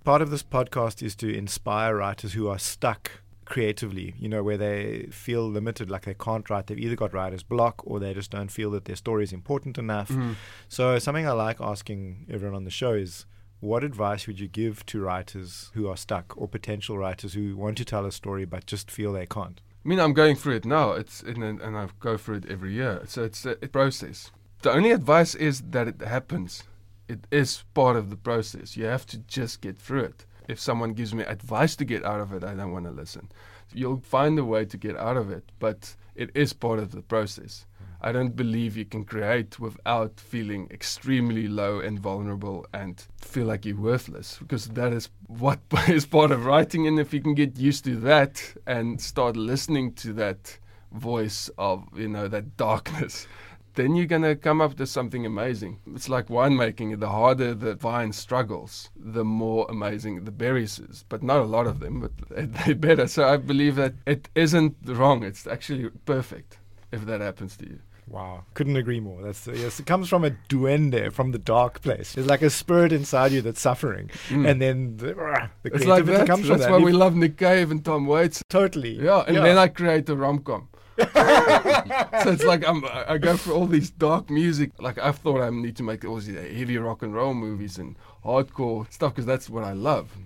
Part 0.04 0.22
of 0.22 0.30
this 0.30 0.42
podcast 0.42 1.02
is 1.02 1.14
to 1.16 1.34
inspire 1.34 1.96
writers 1.96 2.34
who 2.34 2.48
are 2.48 2.58
stuck 2.58 3.10
creatively, 3.44 4.14
you 4.18 4.28
know, 4.28 4.42
where 4.42 4.56
they 4.56 5.06
feel 5.10 5.48
limited, 5.48 5.90
like 5.90 6.04
they 6.04 6.14
can't 6.14 6.48
write. 6.48 6.66
They've 6.66 6.78
either 6.78 6.96
got 6.96 7.12
writer's 7.12 7.42
block 7.42 7.82
or 7.84 8.00
they 8.00 8.14
just 8.14 8.30
don't 8.30 8.50
feel 8.50 8.70
that 8.72 8.84
their 8.86 8.96
story 8.96 9.24
is 9.24 9.32
important 9.32 9.78
enough. 9.78 10.08
Mhm. 10.10 10.36
So, 10.68 10.98
something 10.98 11.26
I 11.26 11.32
like 11.32 11.60
asking 11.60 12.26
everyone 12.30 12.56
on 12.56 12.64
the 12.64 12.70
show 12.70 12.92
is 12.94 13.26
what 13.60 13.84
advice 13.84 14.26
would 14.26 14.38
you 14.40 14.48
give 14.48 14.84
to 14.86 15.00
writers 15.00 15.70
who 15.74 15.88
are 15.88 15.96
stuck 15.96 16.34
or 16.36 16.48
potential 16.48 16.98
writers 16.98 17.34
who 17.34 17.56
want 17.56 17.78
to 17.78 17.84
tell 17.84 18.04
a 18.04 18.12
story 18.12 18.44
but 18.44 18.66
just 18.66 18.90
feel 18.90 19.12
they 19.12 19.26
can't? 19.26 19.60
I 19.84 19.88
mean, 19.88 20.00
I'm 20.00 20.14
going 20.14 20.36
through 20.36 20.56
it 20.56 20.64
now. 20.64 20.92
It's 20.92 21.22
and, 21.22 21.42
and 21.42 21.76
I 21.76 21.88
go 22.00 22.16
through 22.16 22.36
it 22.36 22.46
every 22.50 22.72
year. 22.72 23.02
So 23.06 23.22
it's 23.24 23.44
a, 23.44 23.52
a 23.62 23.68
process. 23.68 24.30
The 24.62 24.72
only 24.72 24.92
advice 24.92 25.34
is 25.34 25.62
that 25.70 25.88
it 25.88 26.00
happens. 26.00 26.64
It 27.08 27.26
is 27.30 27.64
part 27.74 27.96
of 27.96 28.10
the 28.10 28.16
process. 28.16 28.76
You 28.76 28.86
have 28.86 29.06
to 29.06 29.18
just 29.18 29.60
get 29.60 29.78
through 29.78 30.04
it. 30.04 30.26
If 30.48 30.60
someone 30.60 30.92
gives 30.92 31.14
me 31.14 31.22
advice 31.24 31.76
to 31.76 31.84
get 31.84 32.04
out 32.04 32.20
of 32.20 32.32
it, 32.32 32.44
I 32.44 32.54
don't 32.54 32.72
want 32.72 32.86
to 32.86 32.90
listen. 32.90 33.30
You'll 33.72 34.00
find 34.00 34.38
a 34.38 34.44
way 34.44 34.64
to 34.66 34.76
get 34.76 34.96
out 34.96 35.16
of 35.16 35.30
it, 35.30 35.50
but 35.58 35.96
it 36.14 36.30
is 36.34 36.52
part 36.52 36.78
of 36.78 36.92
the 36.92 37.02
process. 37.02 37.66
I 38.00 38.12
don't 38.12 38.36
believe 38.36 38.76
you 38.76 38.84
can 38.84 39.04
create 39.04 39.58
without 39.58 40.20
feeling 40.20 40.68
extremely 40.70 41.48
low 41.48 41.80
and 41.80 41.98
vulnerable 41.98 42.66
and 42.74 43.02
feel 43.18 43.46
like 43.46 43.64
you're 43.64 43.80
worthless 43.80 44.36
because 44.38 44.66
that 44.68 44.92
is 44.92 45.08
what 45.26 45.60
is 45.88 46.04
part 46.04 46.30
of 46.30 46.44
writing. 46.44 46.86
And 46.86 47.00
if 47.00 47.14
you 47.14 47.22
can 47.22 47.34
get 47.34 47.56
used 47.56 47.84
to 47.84 47.96
that 48.00 48.42
and 48.66 49.00
start 49.00 49.38
listening 49.38 49.94
to 49.94 50.12
that 50.14 50.58
voice 50.92 51.48
of, 51.56 51.88
you 51.96 52.08
know, 52.08 52.28
that 52.28 52.58
darkness, 52.58 53.26
then 53.74 53.94
you're 53.96 54.06
gonna 54.06 54.36
come 54.36 54.60
up 54.60 54.78
with 54.78 54.88
something 54.88 55.26
amazing. 55.26 55.80
It's 55.94 56.08
like 56.08 56.28
winemaking. 56.28 57.00
The 57.00 57.08
harder 57.08 57.54
the 57.54 57.74
vine 57.74 58.12
struggles, 58.12 58.90
the 58.96 59.24
more 59.24 59.66
amazing 59.68 60.24
the 60.24 60.30
berries 60.32 60.78
is. 60.78 61.04
But 61.08 61.22
not 61.22 61.38
a 61.38 61.44
lot 61.44 61.66
of 61.66 61.80
them, 61.80 62.00
but 62.00 62.12
they're 62.66 62.74
better. 62.74 63.06
So 63.08 63.28
I 63.28 63.36
believe 63.36 63.76
that 63.76 63.94
it 64.06 64.28
isn't 64.34 64.76
wrong. 64.86 65.22
It's 65.24 65.46
actually 65.46 65.90
perfect 66.04 66.58
if 66.92 67.04
that 67.06 67.20
happens 67.20 67.56
to 67.58 67.66
you. 67.66 67.78
Wow, 68.06 68.44
couldn't 68.52 68.76
agree 68.76 69.00
more. 69.00 69.22
That's 69.22 69.48
uh, 69.48 69.52
yes, 69.52 69.80
it 69.80 69.86
comes 69.86 70.10
from 70.10 70.24
a 70.26 70.30
duende, 70.50 71.10
from 71.10 71.32
the 71.32 71.38
dark 71.38 71.80
place. 71.80 72.18
It's 72.18 72.28
like 72.28 72.42
a 72.42 72.50
spirit 72.50 72.92
inside 72.92 73.32
you 73.32 73.40
that's 73.40 73.62
suffering, 73.62 74.10
Mm. 74.28 74.46
and 74.50 74.60
then 74.60 74.96
the, 74.98 75.16
uh, 75.16 75.46
the 75.62 75.74
It's 75.74 75.86
like 75.86 76.04
that. 76.04 76.26
comes 76.26 76.42
from 76.46 76.58
That's 76.58 76.66
that. 76.66 76.72
why 76.72 76.84
we 76.84 76.92
love 76.92 77.16
Nick 77.16 77.38
Cave 77.38 77.70
and 77.70 77.82
Tom 77.82 78.06
Waits. 78.06 78.42
Totally. 78.50 79.02
Yeah, 79.02 79.24
and 79.26 79.36
Yeah. 79.36 79.42
then 79.42 79.56
I 79.56 79.68
create 79.68 80.06
a 80.10 80.16
rom 80.16 80.40
com. 80.40 80.68
so 80.98 82.30
it's 82.30 82.44
like 82.44 82.66
I'm, 82.66 82.84
I 82.84 83.18
go 83.18 83.36
for 83.36 83.52
all 83.52 83.66
these 83.66 83.90
dark 83.90 84.30
music. 84.30 84.70
Like 84.78 84.98
I 84.98 85.10
thought 85.12 85.40
I 85.40 85.50
need 85.50 85.76
to 85.76 85.82
make 85.82 86.04
all 86.04 86.16
these 86.20 86.34
heavy 86.36 86.78
rock 86.78 87.02
and 87.02 87.12
roll 87.14 87.34
movies 87.34 87.78
and 87.78 87.96
hardcore 88.24 88.90
stuff 88.92 89.12
because 89.12 89.26
that's 89.26 89.50
what 89.50 89.64
I 89.64 89.72
love. 89.72 90.16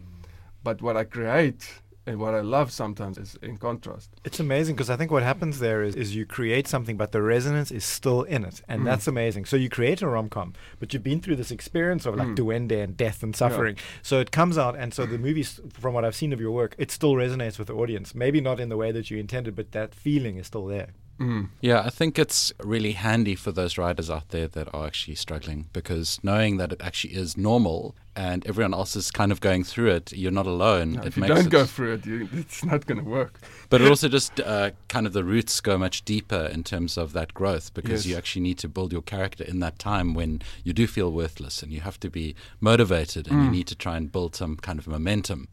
But 0.62 0.82
what 0.82 0.96
I 0.96 1.04
create 1.04 1.80
and 2.08 2.18
what 2.18 2.34
I 2.34 2.40
love 2.40 2.72
sometimes 2.72 3.18
is 3.18 3.36
in 3.42 3.56
contrast. 3.58 4.10
It's 4.24 4.40
amazing 4.40 4.74
because 4.76 4.90
I 4.90 4.96
think 4.96 5.10
what 5.10 5.22
happens 5.22 5.58
there 5.58 5.82
is, 5.82 5.94
is 5.94 6.16
you 6.16 6.24
create 6.26 6.66
something, 6.66 6.96
but 6.96 7.12
the 7.12 7.22
resonance 7.22 7.70
is 7.70 7.84
still 7.84 8.22
in 8.22 8.44
it, 8.44 8.62
and 8.68 8.82
Mm. 8.82 8.84
that's 8.86 9.06
amazing. 9.06 9.44
So 9.44 9.56
you 9.56 9.68
create 9.68 10.02
a 10.02 10.08
rom 10.08 10.28
com, 10.28 10.54
but 10.80 10.92
you've 10.92 11.02
been 11.04 11.20
through 11.20 11.36
this 11.36 11.50
experience 11.50 12.06
of 12.06 12.16
like 12.16 12.28
Mm. 12.28 12.36
duende 12.36 12.82
and 12.82 12.96
death 12.96 13.22
and 13.22 13.34
suffering. 13.36 13.76
So 14.02 14.20
it 14.20 14.30
comes 14.30 14.56
out, 14.58 14.74
and 14.76 14.92
so 14.94 15.06
the 15.06 15.18
movie, 15.18 15.42
s- 15.42 15.60
from 15.72 15.94
what 15.94 16.04
I've 16.04 16.16
seen 16.16 16.32
of 16.32 16.40
your 16.40 16.52
work, 16.52 16.74
it 16.78 16.90
still 16.90 17.14
resonates 17.14 17.58
with 17.58 17.68
the 17.68 17.74
audience. 17.74 18.14
Maybe 18.14 18.40
not 18.40 18.58
in 18.60 18.68
the 18.68 18.76
way 18.76 18.90
that 18.92 19.10
you 19.10 19.18
intended, 19.18 19.54
but 19.54 19.72
that 19.72 19.94
feeling 19.94 20.36
is 20.38 20.46
still 20.46 20.66
there. 20.66 20.88
Mm. 21.20 21.48
Yeah, 21.60 21.80
I 21.84 21.90
think 21.90 22.18
it's 22.18 22.52
really 22.62 22.92
handy 22.92 23.34
for 23.34 23.50
those 23.50 23.76
riders 23.76 24.08
out 24.08 24.28
there 24.28 24.46
that 24.48 24.72
are 24.72 24.86
actually 24.86 25.16
struggling 25.16 25.66
because 25.72 26.20
knowing 26.22 26.58
that 26.58 26.70
it 26.72 26.80
actually 26.80 27.14
is 27.14 27.36
normal 27.36 27.96
and 28.14 28.46
everyone 28.46 28.72
else 28.74 28.94
is 28.94 29.10
kind 29.10 29.32
of 29.32 29.40
going 29.40 29.64
through 29.64 29.90
it, 29.90 30.12
you're 30.12 30.30
not 30.32 30.46
alone. 30.46 30.92
No, 30.92 31.00
it 31.02 31.06
if 31.08 31.16
you 31.16 31.24
don't 31.26 31.50
go 31.50 31.64
through 31.64 31.94
it, 31.94 32.06
you, 32.06 32.28
it's 32.32 32.64
not 32.64 32.86
going 32.86 32.98
to 32.98 33.04
work. 33.08 33.40
but 33.68 33.80
it 33.80 33.88
also 33.92 34.08
just 34.08 34.38
uh, 34.40 34.70
kind 34.88 35.06
of 35.06 35.12
the 35.12 35.24
roots 35.24 35.60
go 35.60 35.76
much 35.76 36.04
deeper 36.04 36.48
in 36.52 36.62
terms 36.64 36.96
of 36.96 37.12
that 37.14 37.34
growth 37.34 37.74
because 37.74 38.04
Yes. 38.04 38.06
you 38.06 38.16
actually 38.16 38.42
need 38.42 38.58
to 38.58 38.68
build 38.68 38.92
your 38.92 39.02
character 39.02 39.42
in 39.44 39.58
that 39.60 39.78
time 39.78 40.14
when 40.14 40.40
you 40.64 40.72
do 40.72 40.86
feel 40.86 41.10
worthless 41.12 41.62
and 41.62 41.72
you 41.72 41.80
have 41.80 41.98
to 42.00 42.10
be 42.10 42.34
motivated 42.60 43.26
and 43.28 43.42
you 43.42 43.48
Mm. 43.48 43.52
need 43.52 43.66
to 43.68 43.74
try 43.74 43.96
and 43.96 44.12
build 44.12 44.34
some 44.36 44.56
kind 44.56 44.78
of 44.78 44.86
momentum. 44.86 45.48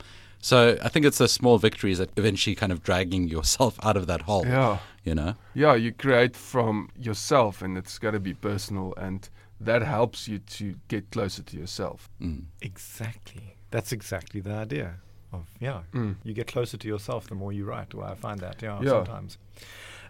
So 0.46 0.78
I 0.84 0.90
think 0.90 1.08
it's 1.08 1.18
those 1.18 1.32
small 1.32 1.58
victories 1.58 1.98
that 1.98 2.12
eventually 2.18 2.56
kind 2.56 2.72
of 2.72 2.84
dragging 2.84 3.28
yourself 3.36 3.80
out 3.82 3.98
of 3.98 4.06
that 4.06 4.22
hole. 4.30 4.46
Yeah. 4.46 4.78
You 5.04 5.16
know? 5.16 5.34
Yeah, 5.56 5.74
you 5.74 5.92
create 5.92 6.36
from 6.36 6.90
yourself, 6.96 7.64
and 7.64 7.76
it's 7.80 7.98
got 7.98 8.12
to 8.12 8.20
be 8.20 8.36
personal, 8.36 8.94
and 8.96 9.28
that 9.60 9.82
helps 9.82 10.28
you 10.28 10.38
to 10.58 10.76
get 10.88 11.10
closer 11.10 11.42
to 11.42 11.58
yourself. 11.58 12.10
Mm. 12.22 12.44
Exactly. 12.62 13.56
That's 13.72 13.92
exactly 13.92 14.40
the 14.40 14.54
idea. 14.54 14.88
Of 15.34 15.48
yeah, 15.60 15.82
Mm. 15.94 16.18
you 16.24 16.34
get 16.36 16.46
closer 16.46 16.78
to 16.78 16.88
yourself 16.88 17.28
the 17.28 17.34
more 17.36 17.52
you 17.52 17.66
write. 17.66 17.96
Well, 17.96 18.08
I 18.08 18.14
find 18.14 18.40
that 18.42 18.62
yeah, 18.62 18.80
Yeah. 18.84 18.90
sometimes. 18.90 19.40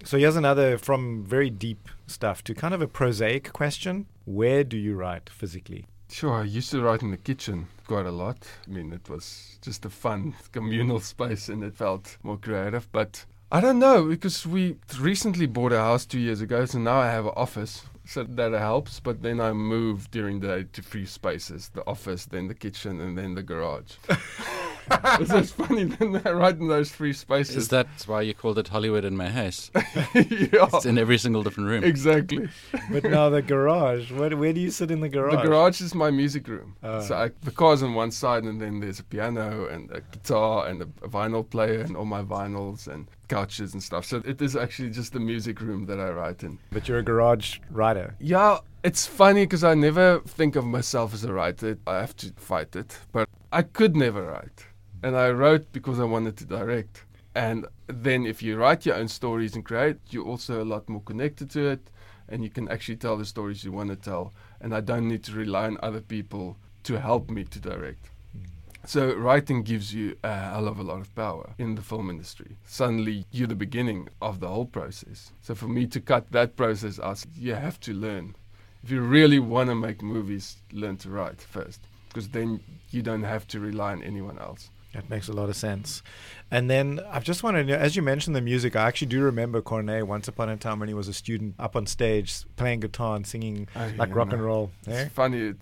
So 0.04 0.18
here's 0.18 0.36
another 0.36 0.78
from 0.78 1.24
very 1.24 1.50
deep 1.50 1.88
stuff 2.08 2.44
to 2.44 2.54
kind 2.54 2.74
of 2.74 2.82
a 2.82 2.88
prosaic 2.88 3.54
question: 3.54 4.06
Where 4.26 4.66
do 4.66 4.78
you 4.78 4.96
write 4.96 5.30
physically? 5.30 5.86
Sure, 6.10 6.34
I 6.34 6.44
used 6.44 6.72
to 6.72 6.82
write 6.82 7.02
in 7.02 7.12
the 7.12 7.18
kitchen 7.18 7.68
quite 7.88 8.06
a 8.06 8.12
lot. 8.12 8.38
I 8.68 8.72
mean, 8.72 8.94
it 8.94 9.10
was 9.10 9.58
just 9.62 9.86
a 9.86 9.90
fun 9.90 10.36
communal 10.52 11.00
space 11.00 11.50
and 11.50 11.64
it 11.64 11.76
felt 11.76 12.18
more 12.24 12.38
creative. 12.38 12.92
But 12.92 13.26
I 13.52 13.60
don't 13.62 13.80
know 13.80 14.06
because 14.06 14.46
we 14.46 14.78
recently 15.00 15.46
bought 15.46 15.74
a 15.74 15.78
house 15.80 16.06
two 16.06 16.20
years 16.20 16.42
ago, 16.42 16.66
so 16.66 16.80
now 16.80 17.00
I 17.00 17.12
have 17.12 17.26
an 17.26 17.34
office. 17.36 17.84
So 18.08 18.24
that 18.24 18.52
helps, 18.54 19.00
but 19.00 19.24
then 19.24 19.40
I 19.42 19.52
moved 19.54 20.12
during 20.12 20.40
the 20.40 20.48
day 20.48 20.66
to 20.74 20.82
free 20.84 21.08
spaces 21.08 21.70
the 21.70 21.86
office, 21.88 22.26
then 22.26 22.48
the 22.48 22.54
kitchen, 22.54 23.02
and 23.02 23.18
then 23.18 23.34
the 23.34 23.42
garage. 23.42 23.94
it's 25.20 25.32
just 25.32 25.56
funny, 25.56 25.86
then 25.86 26.14
right 26.14 26.56
in 26.56 26.68
those 26.68 26.92
free 26.92 27.14
spaces. 27.14 27.56
Is 27.56 27.68
that 27.70 27.88
why 28.06 28.22
you 28.22 28.34
called 28.34 28.58
it 28.60 28.68
Hollywood 28.68 29.06
in 29.06 29.16
my 29.16 29.30
house? 29.30 29.72
yeah. 29.76 30.68
It's 30.74 30.86
in 30.86 30.98
every 30.98 31.18
single 31.18 31.44
different 31.44 31.70
room. 31.70 31.84
Exactly. 31.84 32.50
But 32.92 33.04
now 33.04 33.30
the 33.30 33.42
garage. 33.42 34.12
Where, 34.12 34.36
where 34.38 34.54
do 34.54 34.60
you 34.60 34.70
sit 34.70 34.92
in 34.92 35.00
the 35.02 35.10
garage? 35.10 35.36
The 35.36 35.50
garage 35.50 35.82
is 35.82 35.96
my 35.96 36.12
music 36.12 36.48
room. 36.48 36.76
Ah. 36.84 37.00
so 37.02 37.16
I, 37.16 37.32
the 37.44 37.52
car's 37.52 37.82
on 37.82 37.94
one 37.94 38.12
side, 38.12 38.44
and 38.44 38.62
then 38.62 38.80
there's 38.80 39.00
a 39.00 39.04
piano 39.04 39.68
and 39.68 39.92
a 39.92 40.02
guitar 40.02 40.68
and 40.68 40.82
a, 40.82 40.88
a 41.04 41.10
vinyl 41.10 41.50
player 41.50 41.82
and 41.82 41.98
all 41.98 42.06
my 42.06 42.22
vinyls 42.22 42.88
and 42.88 43.08
couches 43.28 43.74
and 43.74 43.82
stuff. 43.82 44.06
So 44.06 44.22
it 44.26 44.42
is 44.42 44.56
actually 44.56 44.92
just 44.92 45.14
the 45.14 45.20
music 45.20 45.62
room 45.62 45.86
that 45.88 46.00
I 46.00 46.10
write 46.10 46.44
in. 46.44 46.60
But 46.72 46.88
you're 46.88 47.00
a 47.00 47.04
garage 47.04 47.60
writer. 47.70 48.16
Yeah, 48.20 48.60
it's 48.84 49.06
funny 49.06 49.44
because 49.44 49.64
I 49.64 49.74
never 49.74 50.20
think 50.22 50.56
of 50.56 50.66
myself 50.66 51.14
as 51.14 51.24
a 51.24 51.34
writer. 51.34 51.78
I 51.88 51.96
have 51.98 52.16
to 52.18 52.32
fight 52.38 52.76
it, 52.76 53.00
but 53.12 53.28
I 53.52 53.64
could 53.64 53.96
never 53.96 54.24
write, 54.24 54.66
and 55.06 55.16
I 55.16 55.30
wrote 55.30 55.72
because 55.72 56.00
I 56.00 56.04
wanted 56.04 56.36
to 56.38 56.46
direct. 56.46 57.04
And 57.36 57.68
then 57.86 58.26
if 58.26 58.42
you 58.42 58.58
write 58.58 58.88
your 58.88 58.96
own 58.96 59.08
stories 59.08 59.54
and 59.54 59.64
create, 59.64 59.98
you're 60.10 60.26
also 60.26 60.64
a 60.64 60.66
lot 60.74 60.90
more 60.90 61.02
connected 61.02 61.52
to 61.52 61.68
it, 61.68 61.92
and 62.28 62.44
you 62.44 62.50
can 62.50 62.68
actually 62.70 62.96
tell 62.96 63.16
the 63.16 63.24
stories 63.24 63.64
you 63.64 63.72
want 63.72 63.92
to 63.92 63.96
tell. 63.98 64.34
And 64.60 64.74
I 64.74 64.82
don't 64.82 65.08
need 65.08 65.24
to 65.26 65.34
rely 65.34 65.66
on 65.66 65.78
other 65.84 66.02
people 66.02 66.58
to 66.86 67.00
help 67.00 67.30
me 67.30 67.44
to 67.44 67.60
direct. 67.60 68.10
Mm. 68.36 68.48
So 68.88 69.14
writing 69.14 69.62
gives 69.62 69.94
you 69.94 70.18
a 70.24 70.36
hell 70.36 70.68
of 70.68 70.80
a 70.80 70.84
lot 70.84 71.02
of 71.02 71.14
power 71.14 71.54
in 71.60 71.76
the 71.76 71.84
film 71.84 72.10
industry. 72.10 72.58
Suddenly 72.66 73.26
you're 73.32 73.48
the 73.48 73.54
beginning 73.54 74.10
of 74.24 74.40
the 74.40 74.48
whole 74.48 74.66
process. 74.66 75.32
So 75.42 75.54
for 75.54 75.68
me 75.68 75.86
to 75.86 76.02
cut 76.02 76.32
that 76.32 76.56
process 76.56 77.00
out, 77.00 77.24
you 77.38 77.54
have 77.54 77.80
to 77.82 77.94
learn. 77.94 78.36
If 78.84 78.90
you 78.90 79.02
really 79.02 79.38
want 79.38 79.70
to 79.70 79.76
make 79.76 80.02
movies, 80.02 80.58
learn 80.72 80.98
to 80.98 81.12
write 81.12 81.42
first, 81.42 81.82
because 82.08 82.30
then 82.30 82.60
you 82.90 83.04
don't 83.04 83.24
have 83.24 83.46
to 83.50 83.60
rely 83.60 83.92
on 83.92 84.02
anyone 84.02 84.40
else. 84.40 84.72
That 84.96 85.10
makes 85.10 85.28
a 85.28 85.34
lot 85.34 85.50
of 85.50 85.56
sense. 85.56 86.02
And 86.50 86.70
then 86.70 87.02
I've 87.12 87.24
just 87.24 87.44
wanted, 87.44 87.68
to, 87.68 87.78
as 87.78 87.96
you 87.96 88.02
mentioned 88.02 88.36
the 88.36 88.42
music, 88.42 88.76
I 88.76 88.88
actually 88.88 89.08
do 89.08 89.22
remember 89.22 89.62
Corne 89.62 90.08
once 90.08 90.28
upon 90.28 90.48
a 90.50 90.58
time 90.58 90.80
when 90.80 90.88
he 90.88 90.94
was 90.94 91.08
a 91.08 91.14
student 91.14 91.56
up 91.60 91.76
on 91.76 91.86
stage 91.86 92.44
playing 92.56 92.80
guitar 92.80 93.16
and 93.16 93.28
singing 93.28 93.68
Oh, 93.76 93.92
like 93.98 94.10
yeah, 94.10 94.16
rock 94.16 94.30
no. 94.30 94.34
and 94.36 94.46
roll. 94.46 94.72
It's 94.88 94.96
eh? 94.98 95.10
funny, 95.10 95.54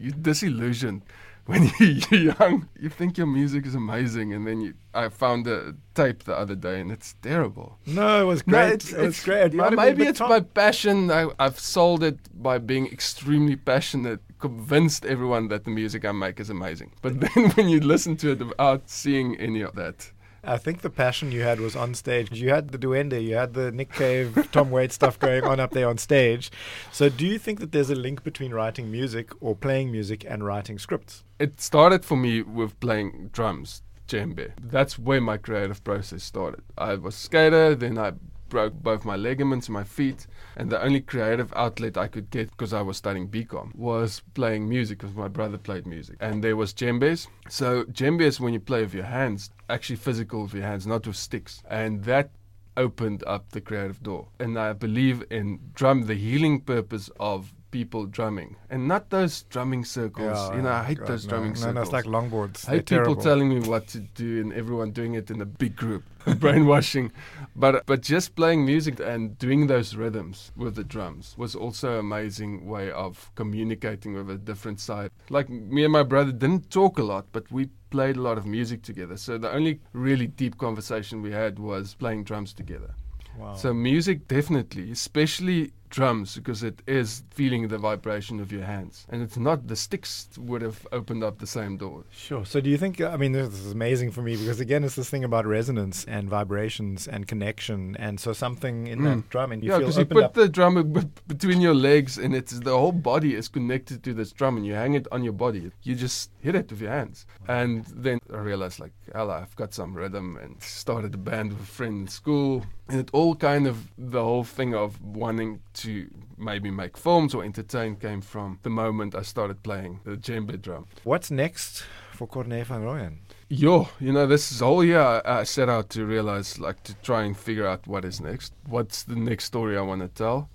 you're 0.00 0.12
disillusioned 0.20 1.02
when 1.46 1.70
you're 1.78 2.34
young. 2.40 2.68
You 2.78 2.88
think 2.88 3.16
your 3.18 3.26
music 3.26 3.64
is 3.66 3.74
amazing, 3.74 4.32
and 4.34 4.46
then 4.46 4.60
you, 4.60 4.74
I 4.94 5.08
found 5.08 5.46
a 5.46 5.74
tape 5.94 6.24
the 6.24 6.34
other 6.36 6.54
day, 6.54 6.80
and 6.80 6.90
it's 6.90 7.14
terrible. 7.22 7.78
No, 7.86 8.22
it 8.22 8.24
was 8.24 8.46
No, 8.46 8.58
great. 8.58 8.72
it's, 8.74 8.92
it's 8.92 9.24
great. 9.24 9.46
It 9.46 9.52
yeah, 9.54 9.58
might 9.58 9.64
have 9.72 9.78
been 9.78 9.98
maybe 9.98 10.06
it's 10.10 10.18
top- 10.18 10.30
my 10.30 10.40
passion. 10.40 11.10
I, 11.10 11.28
I've 11.38 11.58
sold 11.60 12.02
it 12.02 12.18
by 12.42 12.58
being 12.58 12.86
extremely 12.86 13.56
passionate, 13.56 14.20
convinced 14.48 15.06
everyone 15.06 15.48
that 15.48 15.64
the 15.64 15.70
music 15.70 16.04
I 16.04 16.12
make 16.12 16.38
is 16.38 16.50
amazing. 16.50 16.92
But 17.02 17.20
then 17.24 17.50
when 17.52 17.68
you 17.68 17.80
listen 17.80 18.16
to 18.18 18.32
it 18.32 18.38
without 18.38 18.90
seeing 18.90 19.36
any 19.36 19.62
of 19.62 19.74
that, 19.76 20.12
I 20.46 20.58
think 20.58 20.82
the 20.82 20.90
passion 20.90 21.32
you 21.32 21.40
had 21.40 21.58
was 21.58 21.74
on 21.74 21.94
stage. 21.94 22.30
You 22.32 22.50
had 22.50 22.68
the 22.68 22.76
Duende, 22.78 23.18
you 23.28 23.34
had 23.34 23.54
the 23.54 23.72
Nick 23.72 23.90
Cave, 23.92 24.48
Tom 24.52 24.70
Waits 24.70 24.94
stuff 24.94 25.18
going 25.18 25.44
on 25.44 25.58
up 25.58 25.70
there 25.70 25.88
on 25.88 25.96
stage. 25.96 26.50
So, 26.92 27.08
do 27.08 27.26
you 27.26 27.38
think 27.38 27.60
that 27.60 27.72
there's 27.72 27.88
a 27.88 27.94
link 27.94 28.22
between 28.22 28.52
writing 28.52 28.90
music 28.90 29.30
or 29.40 29.56
playing 29.56 29.90
music 29.90 30.26
and 30.28 30.44
writing 30.44 30.78
scripts? 30.78 31.24
it 31.38 31.60
started 31.60 32.04
for 32.04 32.16
me 32.16 32.42
with 32.42 32.78
playing 32.80 33.30
drums, 33.32 33.82
djembe. 34.08 34.52
That's 34.60 34.98
where 34.98 35.20
my 35.20 35.36
creative 35.36 35.82
process 35.82 36.22
started. 36.22 36.62
I 36.78 36.94
was 36.94 37.14
skater, 37.14 37.74
then 37.74 37.98
I 37.98 38.12
broke 38.48 38.74
both 38.74 39.04
my 39.04 39.16
ligaments 39.16 39.68
in 39.68 39.74
my 39.74 39.84
feet, 39.84 40.26
and 40.56 40.70
the 40.70 40.82
only 40.82 41.00
creative 41.00 41.52
outlet 41.56 41.96
I 41.96 42.08
could 42.08 42.30
get 42.30 42.50
because 42.50 42.72
I 42.72 42.82
was 42.82 42.96
studying 42.96 43.28
BCom 43.28 43.74
was 43.74 44.22
playing 44.34 44.68
music 44.68 44.98
because 44.98 45.14
my 45.14 45.28
brother 45.28 45.58
played 45.58 45.86
music. 45.86 46.16
And 46.20 46.42
there 46.42 46.56
was 46.56 46.72
djembes. 46.72 47.26
So 47.48 47.84
djembe 47.84 48.22
is 48.22 48.40
when 48.40 48.54
you 48.54 48.60
play 48.60 48.82
with 48.82 48.94
your 48.94 49.04
hands, 49.04 49.50
actually 49.68 49.96
physical 49.96 50.42
with 50.42 50.54
your 50.54 50.64
hands, 50.64 50.86
not 50.86 51.06
with 51.06 51.16
sticks. 51.16 51.62
And 51.68 52.04
that 52.04 52.30
opened 52.76 53.22
up 53.26 53.50
the 53.50 53.60
creative 53.60 54.02
door. 54.02 54.28
And 54.38 54.58
I 54.58 54.72
believe 54.72 55.24
in 55.30 55.60
drum, 55.74 56.06
the 56.06 56.14
healing 56.14 56.60
purpose 56.60 57.10
of 57.20 57.54
people 57.74 58.06
drumming, 58.06 58.50
and 58.70 58.86
not 58.86 59.10
those 59.10 59.42
drumming 59.54 59.84
circles. 59.84 60.38
Yeah, 60.50 60.56
you 60.56 60.62
know, 60.62 60.70
I 60.80 60.84
hate 60.90 60.98
God, 61.00 61.08
those 61.08 61.24
no. 61.26 61.30
drumming 61.30 61.54
No, 61.54 61.60
circles. 61.62 61.74
no, 61.74 61.82
it's 61.82 61.92
like 61.98 62.04
longboards. 62.16 62.68
I 62.68 62.72
hate 62.76 62.86
They're 62.86 63.00
people 63.02 63.16
terrible. 63.16 63.22
telling 63.30 63.48
me 63.54 63.60
what 63.72 63.88
to 63.94 64.00
do 64.00 64.40
and 64.42 64.52
everyone 64.52 64.92
doing 64.92 65.14
it 65.20 65.30
in 65.34 65.40
a 65.40 65.44
big 65.62 65.74
group, 65.84 66.04
brainwashing. 66.44 67.10
But 67.56 67.84
but 67.86 68.00
just 68.14 68.34
playing 68.36 68.64
music 68.64 69.00
and 69.00 69.36
doing 69.46 69.66
those 69.66 69.88
rhythms 70.02 70.52
with 70.62 70.74
the 70.76 70.84
drums 70.94 71.34
was 71.36 71.54
also 71.56 71.86
an 71.94 71.98
amazing 72.08 72.52
way 72.74 72.86
of 72.92 73.30
communicating 73.34 74.14
with 74.14 74.30
a 74.30 74.38
different 74.50 74.78
side. 74.80 75.10
Like 75.30 75.48
me 75.50 75.82
and 75.84 75.92
my 75.92 76.04
brother 76.04 76.32
didn't 76.32 76.70
talk 76.70 76.98
a 76.98 77.02
lot, 77.12 77.24
but 77.32 77.44
we 77.50 77.62
played 77.90 78.16
a 78.16 78.22
lot 78.28 78.38
of 78.38 78.46
music 78.46 78.82
together. 78.82 79.16
So 79.16 79.38
the 79.38 79.50
only 79.58 79.80
really 79.92 80.28
deep 80.42 80.58
conversation 80.58 81.22
we 81.22 81.32
had 81.32 81.58
was 81.58 81.94
playing 81.94 82.24
drums 82.24 82.52
together. 82.54 82.92
Wow. 83.38 83.54
So 83.56 83.74
music 83.74 84.28
definitely, 84.28 84.92
especially 84.92 85.72
drums 85.94 86.34
because 86.34 86.62
it 86.62 86.82
is 86.86 87.22
feeling 87.30 87.68
the 87.68 87.78
vibration 87.78 88.40
of 88.40 88.50
your 88.50 88.64
hands. 88.64 89.06
And 89.08 89.22
it's 89.22 89.36
not 89.36 89.68
the 89.68 89.76
sticks 89.76 90.28
would 90.36 90.60
have 90.62 90.86
opened 90.92 91.22
up 91.22 91.38
the 91.38 91.46
same 91.46 91.76
door. 91.76 92.04
Sure. 92.10 92.44
So 92.44 92.60
do 92.60 92.68
you 92.68 92.76
think, 92.76 93.00
I 93.00 93.16
mean, 93.16 93.32
this 93.32 93.48
is 93.48 93.72
amazing 93.72 94.10
for 94.10 94.22
me 94.22 94.36
because 94.36 94.60
again, 94.60 94.82
it's 94.84 94.96
this 94.96 95.08
thing 95.08 95.24
about 95.24 95.46
resonance 95.46 96.04
and 96.06 96.28
vibrations 96.28 97.06
and 97.06 97.28
connection. 97.28 97.96
And 97.96 98.18
so 98.18 98.32
something 98.32 98.88
in 98.88 99.04
that 99.04 99.18
mm. 99.18 99.28
drum 99.28 99.52
and 99.52 99.62
you 99.62 99.70
yeah, 99.70 99.78
feel 99.78 99.86
because 99.86 99.98
you 99.98 100.06
put 100.06 100.24
up. 100.24 100.34
the 100.34 100.48
drum 100.48 100.92
b- 100.92 101.02
between 101.28 101.60
your 101.60 101.74
legs 101.74 102.18
and 102.18 102.34
it's 102.34 102.58
the 102.58 102.76
whole 102.76 102.92
body 102.92 103.34
is 103.34 103.48
connected 103.48 104.02
to 104.02 104.12
this 104.12 104.32
drum 104.32 104.56
and 104.56 104.66
you 104.66 104.74
hang 104.74 104.94
it 104.94 105.06
on 105.12 105.22
your 105.22 105.32
body. 105.32 105.70
You 105.82 105.94
just 105.94 106.30
hit 106.44 106.54
it 106.54 106.70
with 106.70 106.80
your 106.82 106.90
hands. 106.90 107.26
And 107.48 107.86
then 107.86 108.18
I 108.30 108.36
realized 108.36 108.78
like, 108.78 108.92
hell, 109.14 109.30
I've 109.30 109.56
got 109.56 109.72
some 109.72 109.94
rhythm 109.94 110.36
and 110.36 110.62
started 110.62 111.14
a 111.14 111.18
band 111.18 111.52
with 111.52 111.62
a 111.62 111.66
friend 111.66 112.02
in 112.02 112.08
school. 112.08 112.66
And 112.88 113.00
it 113.00 113.08
all 113.14 113.34
kind 113.34 113.66
of, 113.66 113.76
the 113.96 114.22
whole 114.22 114.44
thing 114.44 114.74
of 114.74 115.00
wanting 115.02 115.60
to 115.84 116.10
maybe 116.36 116.70
make 116.70 116.98
films 116.98 117.34
or 117.34 117.42
entertain 117.42 117.96
came 117.96 118.20
from 118.20 118.58
the 118.62 118.68
moment 118.68 119.14
I 119.14 119.22
started 119.22 119.62
playing 119.62 120.00
the 120.04 120.16
djembe 120.16 120.60
drum. 120.60 120.86
What's 121.04 121.30
next 121.30 121.84
for 122.12 122.28
Corné 122.28 122.62
van 122.64 122.82
Rooyen? 122.82 123.14
Yo, 123.48 123.88
you 123.98 124.12
know, 124.12 124.26
this 124.26 124.60
whole 124.60 124.84
year 124.84 125.00
I, 125.00 125.40
I 125.40 125.44
set 125.44 125.70
out 125.70 125.88
to 125.90 126.04
realize, 126.04 126.58
like, 126.58 126.82
to 126.82 126.94
try 126.96 127.22
and 127.24 127.34
figure 127.36 127.66
out 127.66 127.86
what 127.86 128.04
is 128.04 128.20
next. 128.20 128.52
What's 128.68 129.04
the 129.04 129.16
next 129.16 129.44
story 129.44 129.78
I 129.78 129.80
want 129.80 130.02
to 130.02 130.08
tell? 130.08 130.50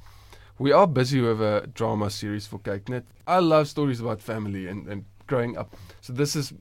We 0.60 0.71
are 0.71 0.86
busy 0.86 1.21
with 1.21 1.41
a 1.41 1.67
drama 1.73 2.10
series 2.10 2.45
for 2.45 2.60
KyKnet. 2.60 3.06
I 3.25 3.39
love 3.39 3.67
stories 3.67 4.02
about 4.02 4.21
family 4.21 4.67
and, 4.67 4.88
and 4.88 5.06
growing 5.30 5.58
up. 5.58 5.76
So 6.02 6.12
this 6.12 6.36
is 6.36 6.54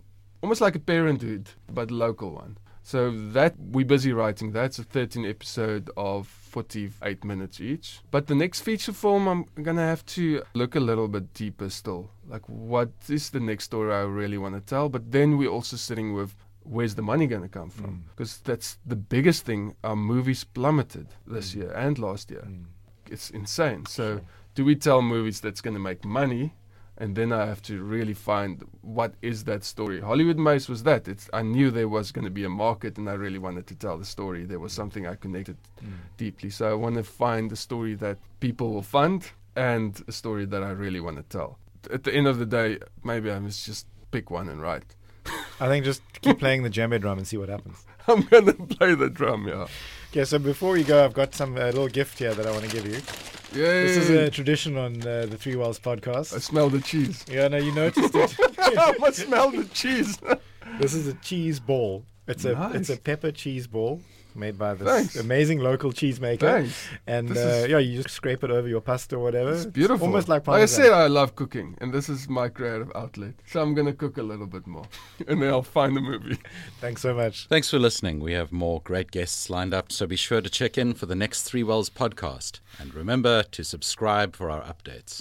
almost 0.42 0.60
like 0.60 0.76
a 0.76 0.80
parenthood, 0.80 1.50
but 1.72 1.90
local 1.90 2.30
one. 2.30 2.58
So 2.82 3.10
that 3.32 3.54
we're 3.58 3.84
busy 3.84 4.12
writing. 4.12 4.52
That's 4.52 4.78
a 4.78 4.82
13 4.82 5.26
episode 5.26 5.90
of 5.96 6.26
48 6.26 7.22
minutes 7.22 7.60
each. 7.60 8.00
But 8.10 8.28
the 8.28 8.34
next 8.34 8.60
feature 8.62 8.94
film, 8.94 9.28
I'm 9.28 9.44
gonna 9.62 9.86
have 9.86 10.06
to 10.16 10.42
look 10.54 10.74
a 10.74 10.80
little 10.80 11.08
bit 11.08 11.34
deeper 11.34 11.68
still. 11.68 12.10
Like, 12.26 12.48
what 12.48 12.90
is 13.08 13.30
the 13.30 13.40
next 13.40 13.64
story 13.64 13.92
I 13.92 14.02
really 14.02 14.38
want 14.38 14.54
to 14.54 14.62
tell? 14.62 14.88
But 14.88 15.12
then 15.12 15.36
we're 15.36 15.50
also 15.50 15.76
sitting 15.76 16.14
with 16.14 16.34
where's 16.68 16.94
the 16.94 17.02
money 17.02 17.26
going 17.26 17.42
to 17.42 17.48
come 17.48 17.70
from? 17.70 17.90
Mm. 17.90 18.02
Because 18.10 18.38
that's 18.38 18.78
the 18.86 18.96
biggest 18.96 19.44
thing. 19.44 19.74
Our 19.84 19.96
movies 19.96 20.44
plummeted 20.44 21.08
this 21.26 21.52
mm. 21.52 21.56
year 21.56 21.72
and 21.72 21.98
last 21.98 22.30
year. 22.30 22.46
Mm. 22.46 22.64
It's 23.10 23.30
insane. 23.30 23.86
So, 23.86 24.20
do 24.54 24.64
we 24.64 24.76
tell 24.76 25.00
movies 25.02 25.40
that's 25.40 25.60
going 25.60 25.74
to 25.74 25.80
make 25.80 26.04
money? 26.04 26.54
And 27.00 27.14
then 27.14 27.32
I 27.32 27.46
have 27.46 27.62
to 27.62 27.80
really 27.82 28.12
find 28.12 28.64
what 28.82 29.14
is 29.22 29.44
that 29.44 29.62
story. 29.62 30.00
Hollywood 30.00 30.36
Maze 30.36 30.68
was 30.68 30.82
that. 30.82 31.06
It's 31.06 31.30
I 31.32 31.42
knew 31.42 31.70
there 31.70 31.88
was 31.88 32.10
going 32.10 32.24
to 32.24 32.30
be 32.30 32.44
a 32.44 32.48
market, 32.48 32.98
and 32.98 33.08
I 33.08 33.12
really 33.12 33.38
wanted 33.38 33.68
to 33.68 33.76
tell 33.76 33.96
the 33.96 34.04
story. 34.04 34.44
There 34.44 34.58
was 34.58 34.72
something 34.72 35.06
I 35.06 35.14
connected 35.14 35.56
deeply. 36.16 36.50
So 36.50 36.68
I 36.68 36.74
want 36.74 36.96
to 36.96 37.04
find 37.04 37.52
a 37.52 37.56
story 37.56 37.94
that 37.94 38.18
people 38.40 38.72
will 38.74 38.82
fund 38.82 39.30
and 39.54 40.02
a 40.08 40.12
story 40.12 40.44
that 40.46 40.62
I 40.62 40.70
really 40.70 41.00
want 41.00 41.16
to 41.18 41.22
tell. 41.22 41.58
At 41.92 42.02
the 42.02 42.12
end 42.12 42.26
of 42.26 42.38
the 42.38 42.46
day, 42.46 42.78
maybe 43.04 43.30
I 43.30 43.38
must 43.38 43.64
just 43.64 43.86
pick 44.10 44.30
one 44.30 44.48
and 44.48 44.60
write. 44.60 44.96
I 45.60 45.68
think 45.68 45.84
just 45.84 46.02
keep 46.20 46.38
playing 46.38 46.62
the 46.62 46.70
djembe 46.70 47.00
drum 47.00 47.18
and 47.18 47.26
see 47.26 47.36
what 47.36 47.48
happens. 47.48 47.84
I'm 48.08 48.22
gonna 48.22 48.54
play 48.54 48.94
the 48.94 49.10
drum, 49.10 49.46
yeah. 49.46 49.66
Okay, 50.10 50.24
so 50.24 50.38
before 50.38 50.72
we 50.72 50.84
go, 50.84 51.04
I've 51.04 51.12
got 51.12 51.34
some 51.34 51.56
uh, 51.56 51.66
little 51.66 51.88
gift 51.88 52.18
here 52.18 52.34
that 52.34 52.46
I 52.46 52.50
want 52.50 52.64
to 52.64 52.70
give 52.70 52.86
you. 52.86 53.27
Yay! 53.54 53.84
This 53.84 53.96
is 53.96 54.10
a 54.10 54.30
tradition 54.30 54.76
on 54.76 55.00
uh, 55.00 55.26
the 55.28 55.36
Three 55.38 55.56
Wells 55.56 55.78
podcast. 55.78 56.34
I 56.34 56.38
smell 56.38 56.68
the 56.68 56.80
cheese. 56.80 57.24
Yeah, 57.30 57.48
no, 57.48 57.56
you 57.56 57.72
noticed 57.72 58.14
it. 58.14 58.36
I 58.58 59.10
smell 59.10 59.50
the 59.50 59.64
cheese. 59.72 60.18
this 60.78 60.92
is 60.92 61.06
a 61.06 61.14
cheese 61.14 61.58
ball. 61.58 62.04
It's 62.26 62.44
a 62.44 62.70
it's 62.74 62.90
a 62.90 62.98
pepper 62.98 63.32
cheese 63.32 63.66
ball 63.66 64.02
made 64.38 64.56
by 64.58 64.74
this 64.74 64.88
Thanks. 64.88 65.16
amazing 65.16 65.58
local 65.60 65.92
cheesemaker. 65.92 66.40
Thanks. 66.40 66.88
And 67.06 67.30
uh, 67.30 67.34
is- 67.34 67.68
yeah, 67.68 67.78
you 67.78 68.02
just 68.02 68.14
scrape 68.14 68.42
it 68.44 68.50
over 68.50 68.68
your 68.68 68.80
pasta 68.80 69.16
or 69.16 69.22
whatever. 69.22 69.52
It's 69.52 69.66
beautiful. 69.66 70.06
almost 70.06 70.28
like 70.28 70.46
like 70.46 70.62
I 70.62 70.66
said, 70.66 70.92
I 70.92 71.06
love 71.08 71.34
cooking, 71.36 71.76
and 71.80 71.92
this 71.92 72.08
is 72.08 72.28
my 72.28 72.48
creative 72.48 72.90
outlet. 72.94 73.34
So 73.46 73.60
I'm 73.62 73.74
gonna 73.74 73.92
cook 73.92 74.16
a 74.18 74.22
little 74.22 74.46
bit 74.46 74.66
more, 74.66 74.86
and 75.28 75.42
then 75.42 75.48
I'll 75.50 75.62
find 75.62 75.96
the 75.96 76.00
movie. 76.00 76.38
Thanks 76.80 77.02
so 77.02 77.14
much. 77.14 77.46
Thanks 77.48 77.68
for 77.70 77.78
listening. 77.78 78.20
We 78.20 78.32
have 78.32 78.52
more 78.52 78.80
great 78.82 79.10
guests 79.10 79.50
lined 79.50 79.74
up, 79.74 79.90
so 79.92 80.06
be 80.06 80.16
sure 80.16 80.40
to 80.40 80.50
check 80.50 80.78
in 80.78 80.94
for 80.94 81.06
the 81.06 81.14
next 81.16 81.42
Three 81.42 81.62
Wells 81.64 81.90
podcast. 81.90 82.60
And 82.80 82.94
remember 82.94 83.42
to 83.42 83.64
subscribe 83.64 84.36
for 84.36 84.50
our 84.50 84.62
updates. 84.62 85.16